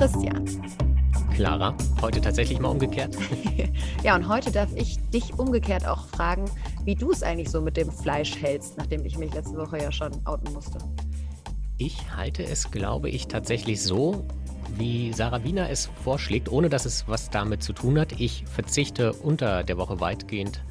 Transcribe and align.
Christian. 0.00 0.46
Clara, 1.34 1.76
heute 2.00 2.22
tatsächlich 2.22 2.58
mal 2.58 2.70
umgekehrt. 2.70 3.14
ja, 4.02 4.16
und 4.16 4.26
heute 4.28 4.50
darf 4.50 4.70
ich 4.74 4.98
dich 5.10 5.38
umgekehrt 5.38 5.86
auch 5.86 6.08
fragen, 6.08 6.46
wie 6.86 6.94
du 6.94 7.12
es 7.12 7.22
eigentlich 7.22 7.50
so 7.50 7.60
mit 7.60 7.76
dem 7.76 7.92
Fleisch 7.92 8.40
hältst, 8.40 8.78
nachdem 8.78 9.04
ich 9.04 9.18
mich 9.18 9.34
letzte 9.34 9.58
Woche 9.58 9.76
ja 9.76 9.92
schon 9.92 10.10
outen 10.24 10.54
musste. 10.54 10.78
Ich 11.76 12.16
halte 12.16 12.42
es, 12.42 12.70
glaube 12.70 13.10
ich, 13.10 13.28
tatsächlich 13.28 13.82
so, 13.82 14.24
wie 14.78 15.12
Sarah 15.12 15.44
Wiener 15.44 15.68
es 15.68 15.90
vorschlägt, 16.02 16.50
ohne 16.50 16.70
dass 16.70 16.86
es 16.86 17.06
was 17.06 17.28
damit 17.28 17.62
zu 17.62 17.74
tun 17.74 18.00
hat. 18.00 18.18
Ich 18.18 18.44
verzichte 18.46 19.12
unter 19.12 19.64
der 19.64 19.76
Woche 19.76 20.00
weitgehend 20.00 20.64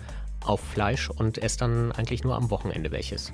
auf 0.43 0.59
Fleisch 0.59 1.07
und 1.07 1.37
esse 1.37 1.59
dann 1.59 1.91
eigentlich 1.91 2.23
nur 2.23 2.33
am 2.33 2.49
Wochenende 2.49 2.89
welches. 2.89 3.31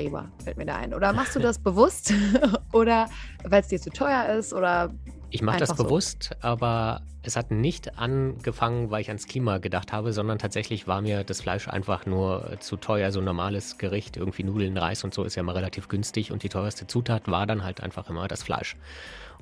Streber, 0.00 0.30
fällt 0.42 0.56
mir 0.56 0.64
da 0.64 0.76
ein. 0.76 0.94
Oder 0.94 1.12
machst 1.12 1.36
du 1.36 1.40
das 1.40 1.58
bewusst? 1.58 2.12
oder 2.72 3.06
weil 3.44 3.60
es 3.60 3.68
dir 3.68 3.80
zu 3.80 3.90
teuer 3.90 4.34
ist? 4.34 4.54
Oder 4.54 4.94
ich 5.28 5.42
mache 5.42 5.58
das 5.58 5.76
bewusst, 5.76 6.30
so. 6.40 6.48
aber 6.48 7.02
es 7.22 7.36
hat 7.36 7.50
nicht 7.50 7.98
angefangen, 7.98 8.90
weil 8.90 9.02
ich 9.02 9.08
ans 9.08 9.26
Klima 9.26 9.58
gedacht 9.58 9.92
habe, 9.92 10.14
sondern 10.14 10.38
tatsächlich 10.38 10.88
war 10.88 11.02
mir 11.02 11.22
das 11.22 11.42
Fleisch 11.42 11.68
einfach 11.68 12.06
nur 12.06 12.56
zu 12.60 12.76
teuer. 12.76 13.12
So 13.12 13.18
ein 13.18 13.26
normales 13.26 13.76
Gericht, 13.76 14.16
irgendwie 14.16 14.42
Nudeln, 14.42 14.76
Reis 14.78 15.04
und 15.04 15.12
so 15.12 15.22
ist 15.22 15.34
ja 15.34 15.42
mal 15.42 15.54
relativ 15.54 15.88
günstig 15.88 16.32
und 16.32 16.42
die 16.42 16.48
teuerste 16.48 16.86
Zutat 16.86 17.28
war 17.28 17.46
dann 17.46 17.62
halt 17.62 17.82
einfach 17.82 18.08
immer 18.08 18.26
das 18.26 18.42
Fleisch. 18.42 18.76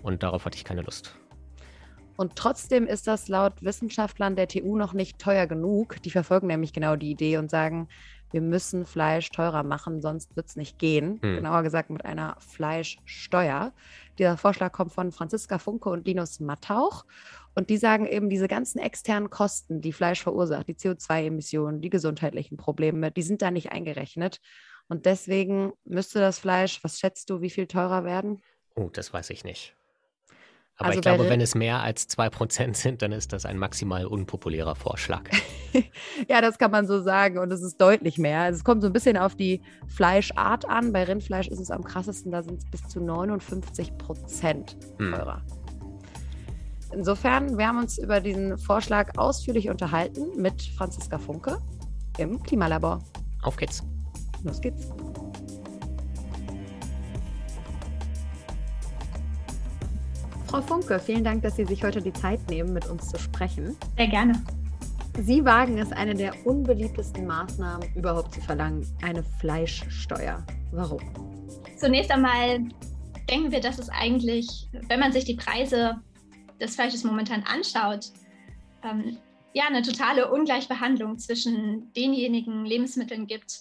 Und 0.02 0.24
darauf 0.24 0.44
hatte 0.44 0.56
ich 0.56 0.64
keine 0.64 0.82
Lust. 0.82 1.14
Und 2.16 2.34
trotzdem 2.34 2.88
ist 2.88 3.06
das 3.06 3.28
laut 3.28 3.62
Wissenschaftlern 3.62 4.34
der 4.34 4.48
TU 4.48 4.76
noch 4.76 4.92
nicht 4.92 5.20
teuer 5.20 5.46
genug. 5.46 6.02
Die 6.02 6.10
verfolgen 6.10 6.48
nämlich 6.48 6.72
genau 6.72 6.96
die 6.96 7.12
Idee 7.12 7.36
und 7.36 7.48
sagen, 7.48 7.88
wir 8.30 8.40
müssen 8.40 8.86
Fleisch 8.86 9.30
teurer 9.30 9.62
machen, 9.62 10.00
sonst 10.00 10.36
wird 10.36 10.46
es 10.46 10.56
nicht 10.56 10.78
gehen. 10.78 11.18
Hm. 11.22 11.36
Genauer 11.36 11.62
gesagt 11.62 11.90
mit 11.90 12.04
einer 12.04 12.36
Fleischsteuer. 12.40 13.72
Dieser 14.18 14.36
Vorschlag 14.36 14.72
kommt 14.72 14.92
von 14.92 15.12
Franziska 15.12 15.58
Funke 15.58 15.88
und 15.88 16.06
Linus 16.06 16.40
Mattauch. 16.40 17.04
Und 17.54 17.70
die 17.70 17.76
sagen 17.76 18.06
eben, 18.06 18.28
diese 18.28 18.48
ganzen 18.48 18.78
externen 18.78 19.30
Kosten, 19.30 19.80
die 19.80 19.92
Fleisch 19.92 20.22
verursacht, 20.22 20.68
die 20.68 20.74
CO2-Emissionen, 20.74 21.80
die 21.80 21.90
gesundheitlichen 21.90 22.56
Probleme, 22.56 23.10
die 23.10 23.22
sind 23.22 23.42
da 23.42 23.50
nicht 23.50 23.72
eingerechnet. 23.72 24.40
Und 24.88 25.06
deswegen 25.06 25.72
müsste 25.84 26.20
das 26.20 26.38
Fleisch, 26.38 26.82
was 26.82 26.98
schätzt 26.98 27.30
du, 27.30 27.40
wie 27.40 27.50
viel 27.50 27.66
teurer 27.66 28.04
werden? 28.04 28.42
Oh, 28.74 28.88
das 28.92 29.12
weiß 29.12 29.30
ich 29.30 29.44
nicht. 29.44 29.77
Aber 30.78 30.90
also 30.90 30.98
ich 30.98 31.02
glaube, 31.02 31.28
wenn 31.28 31.40
es 31.40 31.56
mehr 31.56 31.82
als 31.82 32.08
2% 32.08 32.76
sind, 32.76 33.02
dann 33.02 33.10
ist 33.10 33.32
das 33.32 33.44
ein 33.44 33.58
maximal 33.58 34.06
unpopulärer 34.06 34.76
Vorschlag. 34.76 35.28
ja, 36.28 36.40
das 36.40 36.56
kann 36.56 36.70
man 36.70 36.86
so 36.86 37.02
sagen 37.02 37.38
und 37.38 37.52
es 37.52 37.62
ist 37.62 37.80
deutlich 37.80 38.16
mehr. 38.16 38.42
Also 38.42 38.58
es 38.58 38.64
kommt 38.64 38.82
so 38.82 38.86
ein 38.86 38.92
bisschen 38.92 39.16
auf 39.16 39.34
die 39.34 39.60
Fleischart 39.88 40.68
an. 40.68 40.92
Bei 40.92 41.02
Rindfleisch 41.02 41.48
ist 41.48 41.58
es 41.58 41.72
am 41.72 41.82
krassesten, 41.82 42.30
da 42.30 42.44
sind 42.44 42.58
es 42.58 42.64
bis 42.70 42.86
zu 42.86 43.00
59% 43.00 44.76
hm. 44.98 45.12
teurer. 45.12 45.36
Hm. 45.36 45.58
Insofern, 46.92 47.58
wir 47.58 47.66
haben 47.66 47.78
uns 47.78 47.98
über 47.98 48.20
diesen 48.20 48.56
Vorschlag 48.56 49.18
ausführlich 49.18 49.68
unterhalten 49.68 50.40
mit 50.40 50.62
Franziska 50.62 51.18
Funke 51.18 51.58
im 52.18 52.40
Klimalabor. 52.42 53.00
Auf 53.42 53.56
geht's. 53.56 53.82
Los 54.44 54.60
geht's. 54.60 54.88
Frau 60.48 60.62
Funke, 60.62 60.98
vielen 60.98 61.24
Dank, 61.24 61.42
dass 61.42 61.56
Sie 61.56 61.66
sich 61.66 61.84
heute 61.84 62.00
die 62.00 62.12
Zeit 62.12 62.40
nehmen, 62.48 62.72
mit 62.72 62.86
uns 62.86 63.10
zu 63.10 63.18
sprechen. 63.18 63.76
Sehr 63.98 64.08
gerne. 64.08 64.42
Sie 65.20 65.44
wagen 65.44 65.76
es, 65.76 65.92
eine 65.92 66.14
der 66.14 66.32
unbeliebtesten 66.46 67.26
Maßnahmen 67.26 67.94
überhaupt 67.94 68.32
zu 68.32 68.40
verlangen, 68.40 68.86
eine 69.02 69.22
Fleischsteuer. 69.40 70.42
Warum? 70.72 71.00
Zunächst 71.76 72.10
einmal 72.10 72.60
denken 73.28 73.52
wir, 73.52 73.60
dass 73.60 73.78
es 73.78 73.90
eigentlich, 73.90 74.68
wenn 74.88 75.00
man 75.00 75.12
sich 75.12 75.26
die 75.26 75.34
Preise 75.34 76.00
des 76.58 76.76
Fleisches 76.76 77.04
momentan 77.04 77.42
anschaut, 77.42 78.06
ähm, 78.82 79.18
ja, 79.52 79.64
eine 79.66 79.82
totale 79.82 80.30
Ungleichbehandlung 80.30 81.18
zwischen 81.18 81.92
denjenigen 81.92 82.64
Lebensmitteln 82.64 83.26
gibt, 83.26 83.52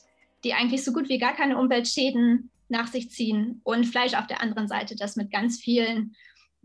die 0.46 0.54
eigentlich 0.54 0.86
so 0.86 0.94
gut 0.94 1.10
wie 1.10 1.18
gar 1.18 1.36
keine 1.36 1.58
Umweltschäden 1.58 2.50
nach 2.70 2.88
sich 2.88 3.12
ziehen 3.12 3.60
und 3.66 3.86
Fleisch 3.86 4.14
auf 4.14 4.28
der 4.28 4.42
anderen 4.42 4.70
Seite, 4.70 4.96
das 4.96 5.18
mit 5.18 5.32
ganz 5.32 5.60
vielen 5.60 6.16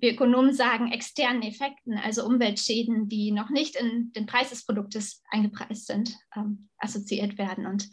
wir 0.03 0.13
Ökonomen 0.13 0.53
sagen, 0.53 0.91
externen 0.91 1.43
Effekten, 1.43 1.97
also 1.97 2.27
Umweltschäden, 2.27 3.09
die 3.09 3.31
noch 3.31 3.51
nicht 3.51 3.77
in 3.77 4.13
den 4.13 4.27
Preis 4.27 4.51
des 4.51 4.67
Produktes 4.67 5.23
eingepreist 5.31 5.87
sind, 5.87 6.15
ähm, 6.37 6.69
assoziiert 6.79 7.39
werden. 7.39 7.67
Und, 7.67 7.89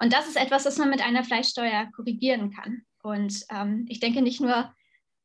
und 0.00 0.12
das 0.14 0.26
ist 0.26 0.36
etwas, 0.36 0.64
das 0.64 0.78
man 0.78 0.88
mit 0.88 1.02
einer 1.02 1.24
Fleischsteuer 1.24 1.90
korrigieren 1.94 2.50
kann. 2.50 2.82
Und 3.02 3.44
ähm, 3.50 3.84
ich 3.88 4.00
denke 4.00 4.22
nicht 4.22 4.40
nur, 4.40 4.74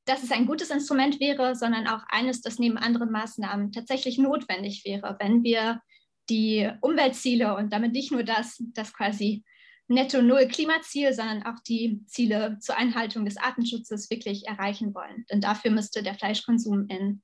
dass 0.03 0.21
es 0.21 0.31
ein 0.31 0.45
gutes 0.45 0.69
Instrument 0.69 1.19
wäre, 1.21 1.55
sondern 1.55 1.87
auch 1.87 2.03
eines, 2.09 2.41
das 2.41 2.59
neben 2.59 2.77
anderen 2.77 3.09
Maßnahmen 3.09 3.71
tatsächlich 3.71 4.17
notwendig 4.17 4.83
wäre, 4.83 5.15
wenn 5.19 5.43
wir 5.43 5.81
die 6.29 6.69
Umweltziele 6.81 7.55
und 7.55 7.71
damit 7.71 7.93
nicht 7.93 8.11
nur 8.11 8.23
das, 8.23 8.61
das 8.73 8.93
quasi 8.93 9.45
Netto-Null-Klimaziel, 9.87 11.13
sondern 11.13 11.43
auch 11.43 11.59
die 11.65 12.03
Ziele 12.07 12.57
zur 12.59 12.77
Einhaltung 12.77 13.25
des 13.25 13.37
Artenschutzes 13.37 14.09
wirklich 14.09 14.47
erreichen 14.47 14.93
wollen. 14.93 15.25
Denn 15.31 15.41
dafür 15.41 15.71
müsste 15.71 16.03
der 16.03 16.15
Fleischkonsum 16.15 16.87
in 16.87 17.21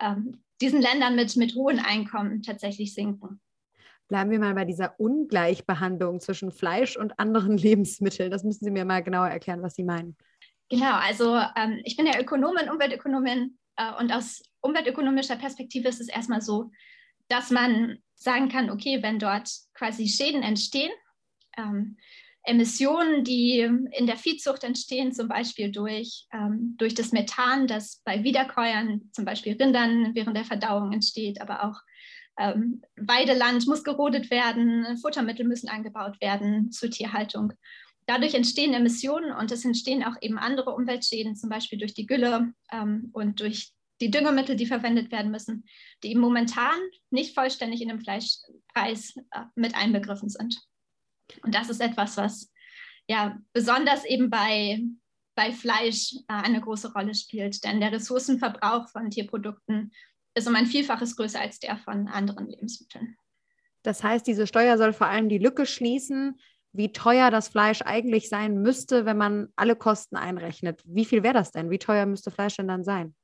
ähm, 0.00 0.42
diesen 0.60 0.80
Ländern 0.80 1.16
mit, 1.16 1.36
mit 1.36 1.54
hohen 1.54 1.78
Einkommen 1.78 2.42
tatsächlich 2.42 2.94
sinken. 2.94 3.40
Bleiben 4.08 4.30
wir 4.30 4.38
mal 4.38 4.54
bei 4.54 4.64
dieser 4.64 4.98
Ungleichbehandlung 5.00 6.20
zwischen 6.20 6.52
Fleisch 6.52 6.96
und 6.96 7.18
anderen 7.18 7.58
Lebensmitteln. 7.58 8.30
Das 8.30 8.44
müssen 8.44 8.64
Sie 8.64 8.70
mir 8.70 8.84
mal 8.84 9.02
genauer 9.02 9.28
erklären, 9.28 9.62
was 9.62 9.74
Sie 9.74 9.84
meinen. 9.84 10.16
Genau, 10.68 10.94
also 10.94 11.36
ähm, 11.56 11.80
ich 11.84 11.96
bin 11.96 12.06
ja 12.06 12.18
Ökonomin, 12.18 12.68
Umweltökonomin 12.70 13.58
äh, 13.76 13.92
und 14.00 14.12
aus 14.12 14.42
umweltökonomischer 14.60 15.36
Perspektive 15.36 15.88
ist 15.88 16.00
es 16.00 16.08
erstmal 16.08 16.40
so, 16.40 16.70
dass 17.28 17.50
man 17.50 17.98
sagen 18.14 18.48
kann, 18.48 18.70
okay, 18.70 19.02
wenn 19.02 19.18
dort 19.18 19.48
quasi 19.74 20.08
Schäden 20.08 20.42
entstehen, 20.42 20.90
ähm, 21.56 21.96
Emissionen, 22.46 23.24
die 23.24 23.60
in 23.60 24.06
der 24.06 24.16
Viehzucht 24.16 24.62
entstehen, 24.62 25.12
zum 25.12 25.28
Beispiel 25.28 25.72
durch, 25.72 26.26
ähm, 26.32 26.76
durch 26.78 26.94
das 26.94 27.10
Methan, 27.10 27.66
das 27.66 28.02
bei 28.04 28.22
Wiederkäuern, 28.22 29.10
zum 29.12 29.24
Beispiel 29.24 29.54
Rindern, 29.54 30.14
während 30.14 30.36
der 30.36 30.44
Verdauung 30.44 30.92
entsteht, 30.92 31.40
aber 31.40 31.64
auch 31.64 31.80
ähm, 32.38 32.82
Weideland 32.96 33.66
muss 33.66 33.82
gerodet 33.82 34.30
werden, 34.30 34.96
Futtermittel 34.98 35.46
müssen 35.46 35.68
angebaut 35.68 36.20
werden 36.20 36.70
zur 36.70 36.90
Tierhaltung. 36.90 37.52
Dadurch 38.06 38.34
entstehen 38.34 38.74
Emissionen 38.74 39.32
und 39.32 39.50
es 39.50 39.64
entstehen 39.64 40.04
auch 40.04 40.14
eben 40.20 40.38
andere 40.38 40.70
Umweltschäden, 40.70 41.34
zum 41.34 41.50
Beispiel 41.50 41.78
durch 41.78 41.94
die 41.94 42.06
Gülle 42.06 42.52
ähm, 42.70 43.10
und 43.12 43.40
durch 43.40 43.72
die 44.00 44.10
Düngemittel, 44.10 44.54
die 44.54 44.66
verwendet 44.66 45.10
werden 45.10 45.32
müssen, 45.32 45.64
die 46.04 46.14
momentan 46.14 46.78
nicht 47.10 47.34
vollständig 47.34 47.80
in 47.80 47.88
dem 47.88 48.00
Fleischpreis 48.00 49.16
äh, 49.16 49.44
mit 49.56 49.74
einbegriffen 49.74 50.28
sind. 50.28 50.60
Und 51.42 51.54
das 51.54 51.68
ist 51.68 51.80
etwas, 51.80 52.16
was 52.16 52.52
ja 53.08 53.38
besonders 53.52 54.04
eben 54.04 54.30
bei, 54.30 54.82
bei 55.34 55.52
Fleisch 55.52 56.14
äh, 56.28 56.34
eine 56.34 56.60
große 56.60 56.92
Rolle 56.92 57.14
spielt. 57.14 57.64
Denn 57.64 57.80
der 57.80 57.92
Ressourcenverbrauch 57.92 58.88
von 58.88 59.10
Tierprodukten 59.10 59.92
ist 60.34 60.48
um 60.48 60.54
ein 60.54 60.66
Vielfaches 60.66 61.16
größer 61.16 61.40
als 61.40 61.58
der 61.60 61.76
von 61.78 62.08
anderen 62.08 62.48
Lebensmitteln. 62.48 63.16
Das 63.82 64.02
heißt, 64.02 64.26
diese 64.26 64.46
Steuer 64.46 64.78
soll 64.78 64.92
vor 64.92 65.06
allem 65.06 65.28
die 65.28 65.38
Lücke 65.38 65.64
schließen, 65.64 66.38
wie 66.72 66.92
teuer 66.92 67.30
das 67.30 67.48
Fleisch 67.48 67.82
eigentlich 67.82 68.28
sein 68.28 68.60
müsste, 68.60 69.06
wenn 69.06 69.16
man 69.16 69.48
alle 69.56 69.76
Kosten 69.76 70.16
einrechnet. 70.16 70.82
Wie 70.84 71.04
viel 71.04 71.22
wäre 71.22 71.34
das 71.34 71.52
denn? 71.52 71.70
Wie 71.70 71.78
teuer 71.78 72.04
müsste 72.04 72.30
Fleisch 72.30 72.56
denn 72.56 72.68
dann 72.68 72.84
sein? 72.84 73.14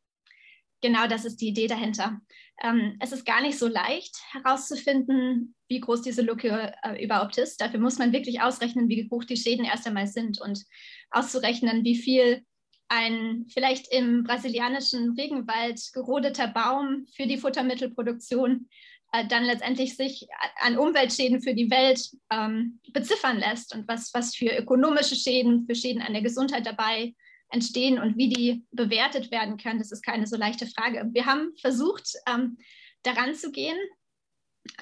Genau 0.82 1.06
das 1.06 1.24
ist 1.24 1.40
die 1.40 1.48
Idee 1.48 1.68
dahinter. 1.68 2.20
Ähm, 2.62 2.96
es 3.00 3.12
ist 3.12 3.24
gar 3.24 3.40
nicht 3.40 3.58
so 3.58 3.68
leicht 3.68 4.20
herauszufinden, 4.32 5.54
wie 5.68 5.80
groß 5.80 6.02
diese 6.02 6.22
Lücke 6.22 6.74
äh, 6.82 7.02
überhaupt 7.02 7.38
ist. 7.38 7.60
Dafür 7.60 7.80
muss 7.80 7.98
man 7.98 8.12
wirklich 8.12 8.40
ausrechnen, 8.40 8.88
wie 8.88 9.08
hoch 9.10 9.24
die 9.24 9.36
Schäden 9.36 9.64
erst 9.64 9.86
einmal 9.86 10.08
sind 10.08 10.40
und 10.40 10.64
auszurechnen, 11.10 11.84
wie 11.84 11.96
viel 11.96 12.44
ein 12.88 13.46
vielleicht 13.48 13.92
im 13.92 14.24
brasilianischen 14.24 15.12
Regenwald 15.12 15.80
gerodeter 15.94 16.48
Baum 16.48 17.06
für 17.16 17.26
die 17.26 17.38
Futtermittelproduktion 17.38 18.68
äh, 19.12 19.26
dann 19.26 19.44
letztendlich 19.44 19.96
sich 19.96 20.26
an 20.60 20.76
Umweltschäden 20.76 21.40
für 21.40 21.54
die 21.54 21.70
Welt 21.70 22.10
ähm, 22.30 22.80
beziffern 22.92 23.38
lässt 23.38 23.74
und 23.74 23.86
was, 23.86 24.12
was 24.14 24.34
für 24.34 24.56
ökonomische 24.56 25.16
Schäden, 25.16 25.64
für 25.64 25.74
Schäden 25.74 26.02
an 26.02 26.12
der 26.12 26.22
Gesundheit 26.22 26.66
dabei 26.66 27.14
entstehen 27.52 27.98
und 27.98 28.16
wie 28.16 28.28
die 28.28 28.66
bewertet 28.72 29.30
werden 29.30 29.56
können, 29.56 29.78
das 29.78 29.92
ist 29.92 30.04
keine 30.04 30.26
so 30.26 30.36
leichte 30.36 30.66
Frage. 30.66 31.08
Wir 31.12 31.26
haben 31.26 31.52
versucht, 31.60 32.14
ähm, 32.26 32.58
daran 33.02 33.34
zu 33.34 33.52
gehen. 33.52 33.76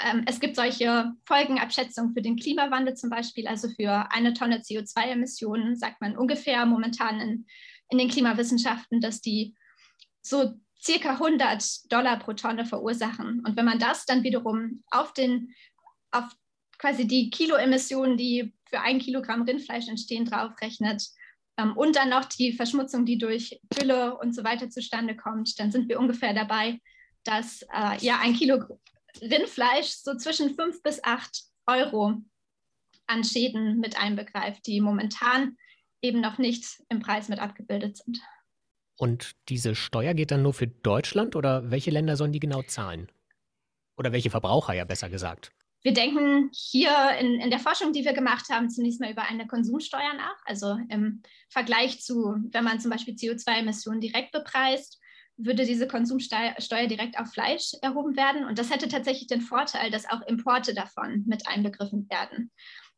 Ähm, 0.02 0.25
es 0.26 0.40
gibt 0.40 0.56
solche 0.56 1.12
Folgenabschätzungen 1.26 2.14
für 2.14 2.22
den 2.22 2.37
Klimawandel 2.37 2.94
zum 2.94 3.11
Beispiel, 3.11 3.46
also 3.49 3.69
für 3.70 4.12
eine 4.12 4.34
Tonne 4.34 4.58
CO2-Emissionen 4.58 5.76
sagt 5.76 6.00
man 6.00 6.17
ungefähr 6.17 6.64
momentan 6.67 7.20
in, 7.20 7.46
in 7.88 7.99
den 7.99 8.08
Klimawissenschaften, 8.08 9.00
dass 9.00 9.20
die 9.20 9.55
so 10.22 10.55
circa 10.81 11.14
100 11.14 11.93
Dollar 11.93 12.19
pro 12.19 12.34
Tonne 12.34 12.64
verursachen. 12.64 13.43
Und 13.44 13.56
wenn 13.56 13.64
man 13.64 13.78
das 13.78 14.06
dann 14.06 14.22
wiederum 14.22 14.84
auf 14.90 15.12
den, 15.12 15.55
auf 16.11 16.25
quasi 16.78 17.06
die 17.06 17.31
Kiloemissionen, 17.31 18.17
die 18.17 18.55
für 18.67 18.81
ein 18.81 18.99
Kilogramm 18.99 19.43
Rindfleisch 19.43 19.88
entstehen, 19.88 20.25
draufrechnet, 20.25 21.02
und 21.77 21.97
dann 21.97 22.11
noch 22.11 22.25
die 22.25 22.53
Verschmutzung, 22.53 23.05
die 23.05 23.19
durch 23.19 23.61
Gülle 23.77 24.17
und 24.17 24.35
so 24.35 24.45
weiter 24.45 24.71
zustande 24.71 25.17
kommt, 25.17 25.59
dann 25.59 25.71
sind 25.71 25.89
wir 25.89 25.99
ungefähr 25.99 26.35
dabei, 26.35 26.79
dass 27.25 27.62
äh, 27.62 27.99
ja 28.01 28.19
ein 28.21 28.35
Kilo 28.35 28.62
Rindfleisch 29.21 29.89
so 29.89 30.17
zwischen 30.17 30.55
fünf 30.55 30.83
bis 30.83 31.03
acht 31.03 31.43
Euro 31.67 32.23
an 33.07 33.25
Schäden 33.25 33.81
mit 33.81 34.01
einbegreift, 34.01 34.67
die 34.67 34.81
momentan 34.81 35.57
eben 36.03 36.21
noch 36.21 36.39
nicht 36.39 36.65
im 36.89 37.01
Preis 37.01 37.29
mit 37.29 37.39
abgebildet 37.39 37.99
sind. 37.99 38.21
Und 38.97 39.35
diese 39.49 39.75
Steuer 39.75 40.15
geht 40.15 40.31
dann 40.31 40.43
nur 40.43 40.55
für 40.55 40.67
Deutschland 40.67 41.35
oder 41.35 41.71
welche 41.71 41.91
Länder 41.91 42.17
sollen 42.17 42.33
die 42.33 42.41
genau 42.41 42.63
zahlen? 42.63 43.11
Oder 43.97 44.13
welche 44.13 44.31
Verbraucher 44.31 44.75
ja 44.75 44.85
besser 44.85 45.11
gesagt? 45.11 45.53
Wir 45.82 45.94
denken 45.94 46.50
hier 46.53 46.93
in, 47.19 47.41
in 47.41 47.50
der 47.50 47.59
Forschung, 47.59 47.93
die 47.93 48.05
wir 48.05 48.12
gemacht 48.12 48.47
haben, 48.50 48.69
zunächst 48.69 49.00
mal 49.00 49.11
über 49.11 49.23
eine 49.23 49.47
Konsumsteuer 49.47 50.12
nach. 50.15 50.37
Also 50.44 50.77
im 50.88 51.23
Vergleich 51.49 52.00
zu, 52.03 52.37
wenn 52.50 52.65
man 52.65 52.81
zum 52.81 52.91
Beispiel 52.91 53.15
CO2-Emissionen 53.15 54.00
direkt 54.00 54.32
bepreist, 54.32 55.00
würde 55.38 55.65
diese 55.65 55.88
Konsumsteuer 55.88 56.55
direkt 56.87 57.19
auf 57.19 57.32
Fleisch 57.32 57.73
erhoben 57.81 58.17
werden. 58.17 58.44
Und 58.44 58.59
das 58.59 58.71
hätte 58.71 58.88
tatsächlich 58.88 59.27
den 59.27 59.41
Vorteil, 59.41 59.91
dass 59.91 60.09
auch 60.09 60.21
Importe 60.27 60.75
davon 60.75 61.25
mit 61.27 61.49
einbegriffen 61.49 62.09
werden. 62.11 62.50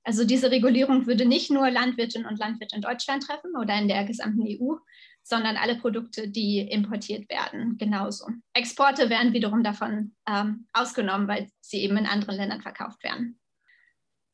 Also 0.04 0.24
diese 0.24 0.50
Regulierung 0.50 1.06
würde 1.06 1.24
nicht 1.24 1.50
nur 1.50 1.70
Landwirtinnen 1.70 2.26
und 2.26 2.38
Landwirte 2.38 2.74
in 2.74 2.82
Deutschland 2.82 3.22
treffen 3.22 3.52
oder 3.56 3.78
in 3.78 3.86
der 3.86 4.04
gesamten 4.04 4.42
EU, 4.42 4.74
sondern 5.22 5.56
alle 5.56 5.76
Produkte, 5.76 6.28
die 6.28 6.60
importiert 6.60 7.28
werden, 7.30 7.78
genauso. 7.78 8.26
Exporte 8.54 9.08
werden 9.08 9.32
wiederum 9.32 9.62
davon 9.62 10.14
ähm, 10.28 10.66
ausgenommen, 10.72 11.28
weil 11.28 11.48
sie 11.60 11.78
eben 11.78 11.96
in 11.96 12.06
anderen 12.06 12.36
Ländern 12.36 12.60
verkauft 12.60 13.02
werden. 13.04 13.38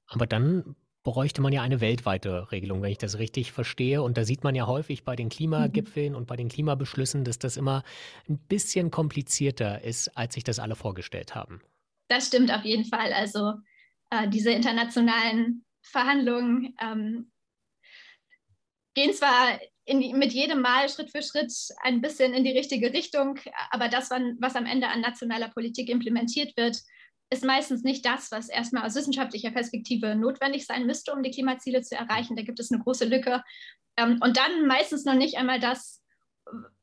Aber 0.07 0.27
dann 0.27 0.77
bräuchte 1.03 1.41
man 1.41 1.53
ja 1.53 1.63
eine 1.63 1.81
weltweite 1.81 2.51
Regelung, 2.53 2.83
wenn 2.83 2.93
ich 2.93 2.99
das 2.99 3.19
richtig 3.19 3.53
verstehe. 3.53 4.03
Und 4.03 4.19
da 4.19 4.25
sieht 4.25 4.45
man 4.45 4.55
ja 4.55 4.67
häufig 4.67 5.05
bei 5.05 5.17
den 5.17 5.29
Klimagipfeln 5.29 6.13
mhm. 6.13 6.19
und 6.19 6.27
bei 6.27 6.37
den 6.37 6.49
Klimabeschlüssen, 6.49 7.25
dass 7.25 7.39
das 7.39 7.57
immer 7.57 7.83
ein 8.29 8.39
bisschen 8.39 8.91
komplizierter 8.91 9.83
ist, 9.83 10.17
als 10.17 10.35
sich 10.35 10.45
das 10.45 10.59
alle 10.59 10.77
vorgestellt 10.77 11.35
haben. 11.35 11.61
Das 12.09 12.27
stimmt 12.27 12.53
auf 12.53 12.65
jeden 12.65 12.85
Fall. 12.85 13.13
Also 13.13 13.55
äh, 14.11 14.29
diese 14.29 14.51
internationalen 14.51 15.65
Verhandlungen 15.83 16.75
ähm, 16.81 17.31
gehen 18.95 19.15
zwar 19.15 19.59
die, 19.89 20.13
mit 20.13 20.33
jedem 20.33 20.61
Mal 20.61 20.89
Schritt 20.89 21.11
für 21.11 21.23
Schritt 21.23 21.53
ein 21.83 22.01
bisschen 22.01 22.35
in 22.35 22.45
die 22.45 22.57
richtige 22.57 22.93
Richtung, 22.93 23.39
aber 23.71 23.89
das, 23.89 24.11
was 24.11 24.57
am 24.57 24.67
Ende 24.67 24.89
an 24.89 25.01
nationaler 25.01 25.49
Politik 25.49 25.89
implementiert 25.89 26.57
wird, 26.57 26.79
ist 27.31 27.45
meistens 27.45 27.83
nicht 27.83 28.05
das, 28.07 28.31
was 28.31 28.49
erstmal 28.49 28.87
aus 28.87 28.95
wissenschaftlicher 28.95 29.51
Perspektive 29.51 30.15
notwendig 30.15 30.67
sein 30.67 30.87
müsste, 30.87 31.13
um 31.13 31.23
die 31.23 31.31
Klimaziele 31.31 31.83
zu 31.83 31.95
erreichen. 31.95 32.37
Da 32.37 32.43
gibt 32.43 32.61
es 32.61 32.71
eine 32.71 32.83
große 32.83 33.05
Lücke. 33.05 33.43
Ähm, 33.97 34.19
und 34.23 34.37
dann 34.37 34.67
meistens 34.67 35.05
noch 35.05 35.15
nicht 35.15 35.37
einmal 35.37 35.61
das, 35.61 36.03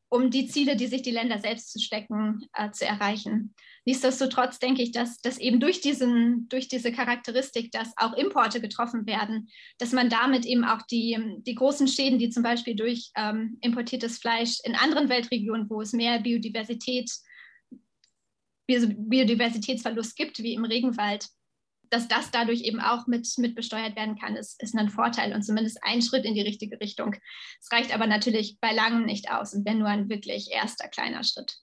um 0.10 0.30
die 0.30 0.48
Ziele, 0.48 0.76
die 0.76 0.88
sich 0.88 1.02
die 1.02 1.12
Länder 1.12 1.40
selbst 1.40 1.72
zu 1.72 1.80
stecken, 1.80 2.48
äh, 2.54 2.72
zu 2.72 2.86
erreichen. 2.86 3.54
Nichtsdestotrotz 3.86 4.60
denke 4.60 4.82
ich, 4.82 4.92
dass, 4.92 5.18
dass 5.18 5.38
eben 5.38 5.60
durch, 5.60 5.82
diesen, 5.82 6.48
durch 6.50 6.68
diese 6.68 6.92
Charakteristik, 6.92 7.72
dass 7.72 7.94
auch 7.98 8.14
Importe 8.14 8.62
getroffen 8.62 9.06
werden, 9.06 9.50
dass 9.78 9.92
man 9.92 10.10
damit 10.10 10.46
eben 10.46 10.64
auch 10.64 10.82
die, 10.84 11.18
die 11.46 11.56
großen 11.56 11.88
Schäden, 11.88 12.20
die 12.20 12.30
zum 12.30 12.44
Beispiel 12.44 12.76
durch 12.76 13.12
ähm, 13.16 13.58
importiertes 13.62 14.18
Fleisch 14.20 14.58
in 14.64 14.76
anderen 14.76 15.10
Weltregionen, 15.10 15.70
wo 15.70 15.82
es 15.82 15.94
mehr 15.94 16.20
Biodiversität 16.20 17.12
Biodiversitätsverlust 18.68 20.16
gibt, 20.16 20.40
wie 20.40 20.56
im 20.56 20.66
Regenwald, 20.66 21.28
dass 21.90 22.08
das 22.08 22.32
dadurch 22.32 22.62
eben 22.62 22.80
auch 22.80 23.08
mit, 23.08 23.28
mit 23.38 23.56
besteuert 23.56 23.96
werden 23.96 24.18
kann, 24.18 24.36
ist, 24.36 24.62
ist 24.62 24.76
ein 24.76 24.90
Vorteil 24.90 25.34
und 25.34 25.44
zumindest 25.44 25.80
ein 25.84 26.02
Schritt 26.02 26.26
in 26.26 26.34
die 26.34 26.42
richtige 26.42 26.80
Richtung. 26.80 27.16
Es 27.60 27.72
reicht 27.72 27.94
aber 27.94 28.08
natürlich 28.08 28.58
bei 28.60 28.74
langem 28.74 29.06
nicht 29.06 29.32
aus 29.32 29.54
und 29.54 29.66
wäre 29.66 29.76
nur 29.76 29.88
ein 29.88 30.10
wirklich 30.10 30.52
erster 30.52 30.88
kleiner 30.88 31.24
Schritt. 31.24 31.58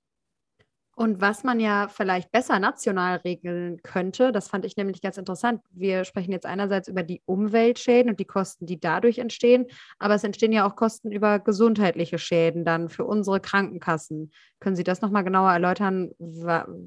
Und 1.02 1.20
was 1.20 1.43
man 1.43 1.58
ja 1.58 1.88
vielleicht 1.88 2.31
besser 2.31 2.60
national 2.60 3.16
regeln 3.25 3.82
könnte, 3.82 4.31
das 4.31 4.46
fand 4.46 4.64
ich 4.64 4.76
nämlich 4.76 5.02
ganz 5.02 5.16
interessant. 5.16 5.60
Wir 5.72 6.04
sprechen 6.04 6.31
jetzt 6.31 6.46
einerseits 6.46 6.87
über 6.87 7.02
die 7.02 7.20
Umweltschäden 7.25 8.08
und 8.08 8.20
die 8.20 8.25
Kosten, 8.25 8.66
die 8.66 8.78
dadurch 8.78 9.19
entstehen, 9.19 9.66
aber 9.99 10.14
es 10.14 10.22
entstehen 10.22 10.52
ja 10.52 10.64
auch 10.64 10.76
Kosten 10.76 11.10
über 11.10 11.40
gesundheitliche 11.40 12.19
Schäden 12.19 12.64
dann 12.64 12.88
für 12.88 13.04
unsere 13.04 13.40
Krankenkassen. 13.40 14.31
Können 14.60 14.76
Sie 14.76 14.84
das 14.84 15.00
nochmal 15.00 15.25
genauer 15.25 15.50
erläutern, 15.50 16.12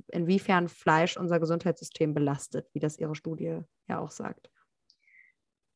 inwiefern 0.08 0.70
Fleisch 0.70 1.18
unser 1.18 1.42
Gesundheitssystem 1.42 2.14
belastet, 2.14 2.70
wie 2.72 2.80
das 2.80 2.98
Ihre 2.98 3.16
Studie 3.16 3.60
ja 3.90 4.00
auch 4.00 4.12
sagt? 4.12 4.50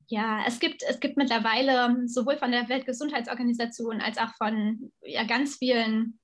Ja, 0.07 0.45
es 0.47 0.61
gibt, 0.61 0.81
es 0.89 1.01
gibt 1.01 1.17
mittlerweile 1.17 2.07
sowohl 2.07 2.37
von 2.37 2.51
der 2.51 2.69
Weltgesundheitsorganisation 2.69 3.99
als 3.99 4.17
auch 4.17 4.33
von 4.37 4.93
ja, 5.01 5.25
ganz 5.25 5.57
vielen 5.57 6.19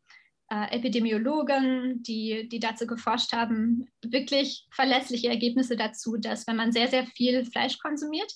äh, 0.49 0.75
Epidemiologen, 0.75 2.03
die, 2.03 2.47
die 2.49 2.59
dazu 2.59 2.85
geforscht 2.85 3.33
haben, 3.33 3.87
wirklich 4.03 4.67
verlässliche 4.71 5.29
Ergebnisse 5.29 5.75
dazu, 5.75 6.17
dass 6.17 6.45
wenn 6.47 6.55
man 6.55 6.71
sehr, 6.71 6.87
sehr 6.87 7.05
viel 7.07 7.45
Fleisch 7.45 7.77
konsumiert, 7.79 8.31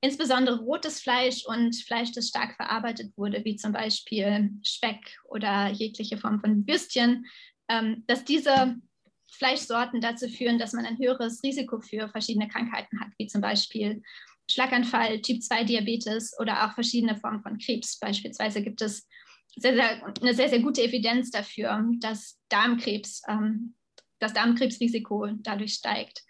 insbesondere 0.00 0.60
rotes 0.60 1.00
Fleisch 1.00 1.44
und 1.46 1.74
Fleisch, 1.74 2.12
das 2.12 2.28
stark 2.28 2.54
verarbeitet 2.54 3.12
wurde, 3.16 3.44
wie 3.44 3.56
zum 3.56 3.72
Beispiel 3.72 4.50
Speck 4.62 5.18
oder 5.24 5.70
jegliche 5.70 6.18
Form 6.18 6.40
von 6.40 6.66
Würstchen, 6.66 7.26
ähm, 7.68 8.04
dass 8.06 8.24
diese 8.24 8.76
Fleischsorten 9.32 10.00
dazu 10.00 10.28
führen, 10.28 10.58
dass 10.58 10.72
man 10.72 10.86
ein 10.86 10.98
höheres 10.98 11.42
Risiko 11.42 11.80
für 11.80 12.08
verschiedene 12.08 12.48
Krankheiten 12.48 13.00
hat, 13.00 13.10
wie 13.18 13.26
zum 13.26 13.40
Beispiel 13.40 14.02
Schlaganfall, 14.50 15.20
Typ-2-Diabetes 15.20 16.38
oder 16.38 16.64
auch 16.64 16.72
verschiedene 16.72 17.16
Formen 17.16 17.42
von 17.42 17.58
Krebs. 17.58 17.98
Beispielsweise 17.98 18.62
gibt 18.62 18.80
es 18.80 19.06
sehr, 19.56 19.74
sehr, 19.74 20.14
eine 20.20 20.34
sehr, 20.34 20.48
sehr 20.48 20.60
gute 20.60 20.82
Evidenz 20.82 21.30
dafür, 21.30 21.84
dass 21.98 22.38
Darmkrebs, 22.48 23.22
ähm, 23.28 23.74
das 24.18 24.32
Darmkrebsrisiko 24.32 25.28
dadurch 25.40 25.74
steigt. 25.74 26.22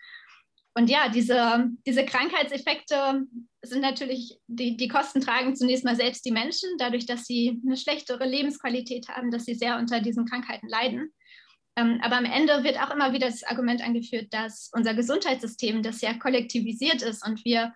Und 0.74 0.88
ja, 0.88 1.08
diese, 1.08 1.70
diese 1.86 2.04
Krankheitseffekte 2.04 3.26
sind 3.62 3.80
natürlich, 3.80 4.38
die, 4.46 4.76
die 4.76 4.86
Kosten 4.86 5.20
tragen 5.20 5.56
zunächst 5.56 5.84
mal 5.84 5.96
selbst 5.96 6.24
die 6.24 6.30
Menschen, 6.30 6.70
dadurch, 6.78 7.04
dass 7.04 7.24
sie 7.24 7.60
eine 7.66 7.76
schlechtere 7.76 8.24
Lebensqualität 8.24 9.08
haben, 9.08 9.32
dass 9.32 9.44
sie 9.44 9.54
sehr 9.54 9.76
unter 9.76 10.00
diesen 10.00 10.24
Krankheiten 10.26 10.68
leiden. 10.68 11.12
Ähm, 11.76 12.00
aber 12.02 12.18
am 12.18 12.24
Ende 12.24 12.62
wird 12.62 12.80
auch 12.80 12.90
immer 12.90 13.12
wieder 13.12 13.26
das 13.26 13.42
Argument 13.42 13.82
angeführt, 13.82 14.28
dass 14.30 14.70
unser 14.72 14.94
Gesundheitssystem, 14.94 15.82
das 15.82 16.00
ja 16.00 16.14
kollektivisiert 16.14 17.02
ist 17.02 17.26
und 17.26 17.44
wir, 17.44 17.74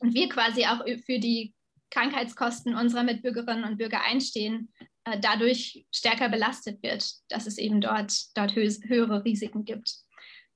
und 0.00 0.12
wir 0.12 0.28
quasi 0.28 0.64
auch 0.64 0.84
für 1.06 1.20
die 1.20 1.54
Krankheitskosten 1.90 2.74
unserer 2.74 3.02
Mitbürgerinnen 3.02 3.64
und 3.64 3.78
Bürger 3.78 4.02
einstehen, 4.02 4.72
äh, 5.04 5.18
dadurch 5.20 5.86
stärker 5.90 6.28
belastet 6.28 6.82
wird, 6.82 7.04
dass 7.28 7.46
es 7.46 7.58
eben 7.58 7.80
dort, 7.80 8.12
dort 8.34 8.54
hö 8.54 8.68
höhere 8.86 9.24
Risiken 9.24 9.64
gibt. 9.64 9.96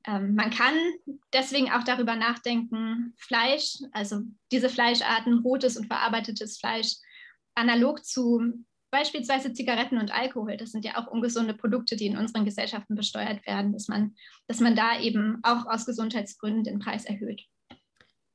Ähm, 0.06 0.34
man 0.34 0.50
kann 0.50 0.74
deswegen 1.32 1.70
auch 1.70 1.82
darüber 1.82 2.14
nachdenken, 2.14 3.14
Fleisch, 3.16 3.78
also 3.92 4.20
diese 4.52 4.68
Fleischarten, 4.68 5.40
rotes 5.40 5.76
und 5.76 5.86
verarbeitetes 5.86 6.58
Fleisch, 6.58 6.94
analog 7.54 8.04
zu 8.04 8.64
beispielsweise 8.90 9.52
Zigaretten 9.52 9.98
und 9.98 10.14
Alkohol, 10.14 10.56
das 10.56 10.70
sind 10.70 10.84
ja 10.84 10.96
auch 10.96 11.08
ungesunde 11.08 11.54
Produkte, 11.54 11.96
die 11.96 12.06
in 12.06 12.16
unseren 12.16 12.44
Gesellschaften 12.44 12.94
besteuert 12.94 13.44
werden, 13.44 13.72
dass 13.72 13.88
man, 13.88 14.14
dass 14.46 14.60
man 14.60 14.76
da 14.76 15.00
eben 15.00 15.40
auch 15.42 15.66
aus 15.66 15.84
Gesundheitsgründen 15.84 16.62
den 16.62 16.78
Preis 16.78 17.04
erhöht. 17.04 17.42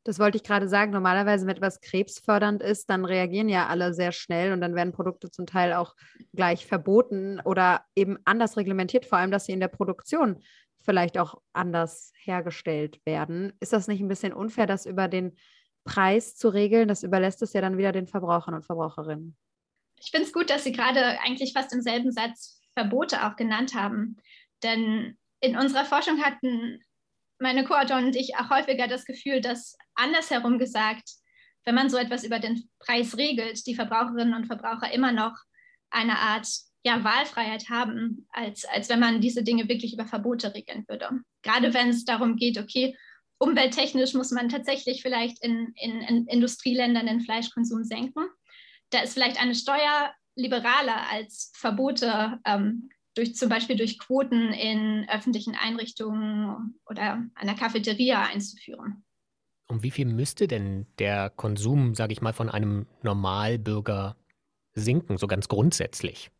Das 0.04 0.20
wollte 0.20 0.38
ich 0.38 0.44
gerade 0.44 0.68
sagen. 0.68 0.92
Normalerweise, 0.92 1.46
wenn 1.46 1.56
etwas 1.56 1.82
krebsfördernd 1.82 2.64
ist, 2.64 2.90
dann 2.90 3.06
reagieren 3.06 3.50
ja 3.50 3.68
alle 3.68 3.94
sehr 3.94 4.12
schnell 4.12 4.54
und 4.54 4.62
dann 4.62 4.76
werden 4.76 4.94
Produkte 4.94 5.30
zum 5.30 5.46
Teil 5.46 5.74
auch 5.74 5.96
gleich 6.34 6.66
verboten 6.66 7.40
oder 7.44 7.86
eben 7.96 8.18
anders 8.26 8.58
reglementiert, 8.58 9.06
vor 9.06 9.18
allem, 9.18 9.32
dass 9.32 9.46
sie 9.46 9.52
in 9.52 9.60
der 9.60 9.68
Produktion 9.68 10.42
vielleicht 10.82 11.18
auch 11.18 11.42
anders 11.54 12.14
hergestellt 12.16 13.02
werden. 13.06 13.54
Ist 13.60 13.74
das 13.74 13.88
nicht 13.88 14.02
ein 14.02 14.08
bisschen 14.08 14.34
unfair, 14.34 14.66
das 14.66 14.86
über 14.86 15.08
den 15.08 15.36
Preis 15.84 16.36
zu 16.36 16.50
regeln? 16.50 16.88
Das 16.88 17.04
überlässt 17.04 17.42
es 17.42 17.54
ja 17.54 17.62
dann 17.62 17.78
wieder 17.78 17.92
den 17.92 18.08
Verbrauchern 18.08 18.54
und 18.54 18.66
Verbraucherinnen. 18.66 19.36
Ich 20.00 20.12
finde 20.12 20.28
es 20.28 20.34
gut, 20.34 20.50
dass 20.50 20.64
Sie 20.64 20.72
gerade 20.72 21.20
eigentlich 21.20 21.54
fast 21.54 21.74
im 21.74 21.82
selben 21.82 22.12
Satz 22.12 22.62
Verbote 22.74 23.26
auch 23.26 23.36
genannt 23.36 23.76
haben. 23.76 24.18
Denn 24.64 25.18
in 25.42 25.58
unserer 25.58 25.86
Forschung 25.86 26.22
hatten 26.24 26.82
meine 27.40 27.64
Co-Autoren 27.64 28.06
und 28.06 28.16
ich 28.16 28.36
auch 28.36 28.50
häufiger 28.50 28.88
das 28.88 29.06
Gefühl, 29.06 29.42
dass 29.42 29.78
andersherum 29.96 30.60
gesagt, 30.60 31.10
wenn 31.66 31.76
man 31.76 31.90
so 31.90 31.98
etwas 31.98 32.24
über 32.24 32.40
den 32.40 32.70
Preis 32.80 33.18
regelt, 33.18 33.66
die 33.66 33.76
Verbraucherinnen 33.76 34.34
und 34.34 34.48
Verbraucher 34.48 34.92
immer 34.92 35.12
noch 35.12 35.38
eine 35.90 36.18
Art 36.18 36.48
ja, 36.84 37.04
Wahlfreiheit 37.04 37.70
haben, 37.70 38.28
als, 38.32 38.66
als 38.66 38.90
wenn 38.90 39.00
man 39.00 39.22
diese 39.22 39.44
Dinge 39.44 39.68
wirklich 39.68 39.94
über 39.94 40.06
Verbote 40.06 40.54
regeln 40.54 40.86
würde. 40.88 41.10
Gerade 41.42 41.74
wenn 41.74 41.90
es 41.90 42.06
darum 42.06 42.38
geht, 42.38 42.58
okay, 42.58 42.96
umwelttechnisch 43.38 44.14
muss 44.14 44.32
man 44.32 44.50
tatsächlich 44.50 45.02
vielleicht 45.02 45.44
in, 45.44 45.74
in, 45.76 46.02
in 46.02 46.28
Industrieländern 46.28 47.08
den 47.08 47.22
Fleischkonsum 47.22 47.84
senken. 47.84 48.26
Da 48.92 49.02
ist 49.02 49.14
vielleicht 49.14 49.42
eine 49.42 49.56
Steuer 49.56 50.14
liberaler 50.36 51.10
als 51.10 51.52
Verbote 51.56 52.40
ähm, 52.46 52.90
durch 53.20 53.36
zum 53.36 53.50
Beispiel 53.50 53.76
durch 53.76 54.00
Quoten 54.00 54.54
in 54.54 55.08
öffentlichen 55.10 55.56
Einrichtungen 55.56 56.80
oder 56.86 57.26
einer 57.36 57.56
Cafeteria 57.56 58.24
einzuführen. 58.24 59.04
Um 59.68 59.84
wie 59.84 59.92
viel 59.92 60.06
müsste 60.06 60.48
denn 60.48 60.88
der 60.98 61.30
Konsum, 61.30 61.94
sage 61.96 62.14
ich 62.14 62.22
mal, 62.22 62.34
von 62.34 62.50
einem 62.50 62.88
Normalbürger 63.04 64.16
sinken, 64.74 65.18
so 65.18 65.28
ganz 65.28 65.50
grundsätzlich? 65.50 66.32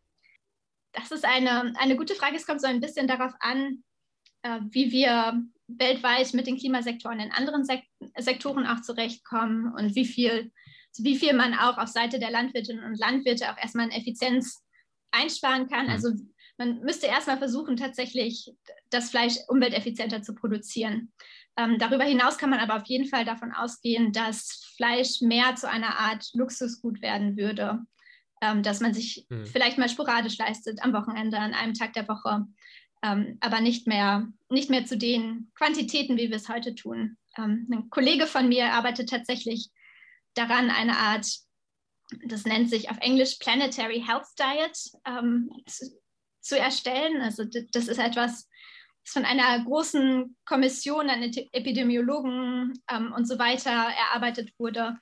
Das 0.92 1.12
ist 1.12 1.24
eine, 1.24 1.74
eine 1.78 1.96
gute 1.96 2.14
Frage. 2.14 2.36
Es 2.36 2.46
kommt 2.46 2.62
so 2.62 2.66
ein 2.66 2.80
bisschen 2.80 3.06
darauf 3.06 3.34
an, 3.40 3.84
äh, 4.42 4.60
wie 4.70 4.90
wir 4.90 5.40
weltweit 5.68 6.32
mit 6.32 6.46
den 6.46 6.56
Klimasektoren 6.56 7.20
in 7.20 7.30
anderen 7.30 7.64
Sek 7.64 7.82
Sektoren 8.16 8.66
auch 8.66 8.80
zurechtkommen 8.80 9.72
und 9.74 9.94
wie 9.94 10.06
viel, 10.06 10.50
wie 10.96 11.16
viel 11.16 11.34
man 11.34 11.54
auch 11.54 11.76
auf 11.76 11.90
Seite 11.90 12.18
der 12.18 12.30
Landwirtinnen 12.30 12.84
und 12.84 12.98
Landwirte 12.98 13.52
auch 13.52 13.58
erstmal 13.58 13.86
in 13.86 13.92
Effizienz 13.92 14.64
einsparen 15.12 15.68
kann. 15.68 15.86
Mhm. 15.86 15.92
Also 15.92 16.10
man 16.60 16.80
müsste 16.80 17.06
erstmal 17.06 17.38
versuchen, 17.38 17.76
tatsächlich 17.76 18.52
das 18.90 19.08
Fleisch 19.08 19.36
umwelteffizienter 19.48 20.22
zu 20.22 20.34
produzieren. 20.34 21.10
Ähm, 21.56 21.78
darüber 21.78 22.04
hinaus 22.04 22.36
kann 22.36 22.50
man 22.50 22.60
aber 22.60 22.76
auf 22.76 22.86
jeden 22.86 23.08
Fall 23.08 23.24
davon 23.24 23.50
ausgehen, 23.50 24.12
dass 24.12 24.70
Fleisch 24.76 25.22
mehr 25.22 25.56
zu 25.56 25.70
einer 25.70 25.98
Art 25.98 26.28
Luxusgut 26.34 27.00
werden 27.00 27.38
würde, 27.38 27.78
ähm, 28.42 28.62
dass 28.62 28.80
man 28.80 28.92
sich 28.92 29.26
mhm. 29.30 29.46
vielleicht 29.46 29.78
mal 29.78 29.88
sporadisch 29.88 30.36
leistet 30.36 30.82
am 30.82 30.92
Wochenende, 30.92 31.38
an 31.38 31.54
einem 31.54 31.72
Tag 31.72 31.94
der 31.94 32.06
Woche, 32.08 32.44
ähm, 33.02 33.38
aber 33.40 33.62
nicht 33.62 33.86
mehr, 33.86 34.28
nicht 34.50 34.68
mehr 34.68 34.84
zu 34.84 34.98
den 34.98 35.50
Quantitäten, 35.54 36.18
wie 36.18 36.28
wir 36.28 36.36
es 36.36 36.50
heute 36.50 36.74
tun. 36.74 37.16
Ähm, 37.38 37.68
ein 37.72 37.88
Kollege 37.88 38.26
von 38.26 38.50
mir 38.50 38.74
arbeitet 38.74 39.08
tatsächlich 39.08 39.70
daran, 40.34 40.68
eine 40.68 40.98
Art, 40.98 41.26
das 42.26 42.44
nennt 42.44 42.68
sich 42.68 42.90
auf 42.90 42.98
Englisch 43.00 43.36
Planetary 43.40 44.04
Health 44.06 44.28
Diet, 44.38 44.90
ähm, 45.06 45.50
zu, 46.40 46.58
erstellen. 46.58 47.22
Also 47.22 47.44
das 47.44 47.88
ist 47.88 47.98
etwas, 47.98 48.48
das 49.04 49.12
von 49.12 49.24
einer 49.24 49.64
großen 49.64 50.36
Kommission 50.44 51.08
an 51.08 51.22
Epidemiologen 51.22 52.78
ähm, 52.90 53.12
und 53.16 53.26
so 53.26 53.38
weiter 53.38 53.70
erarbeitet 53.70 54.52
wurde, 54.58 54.98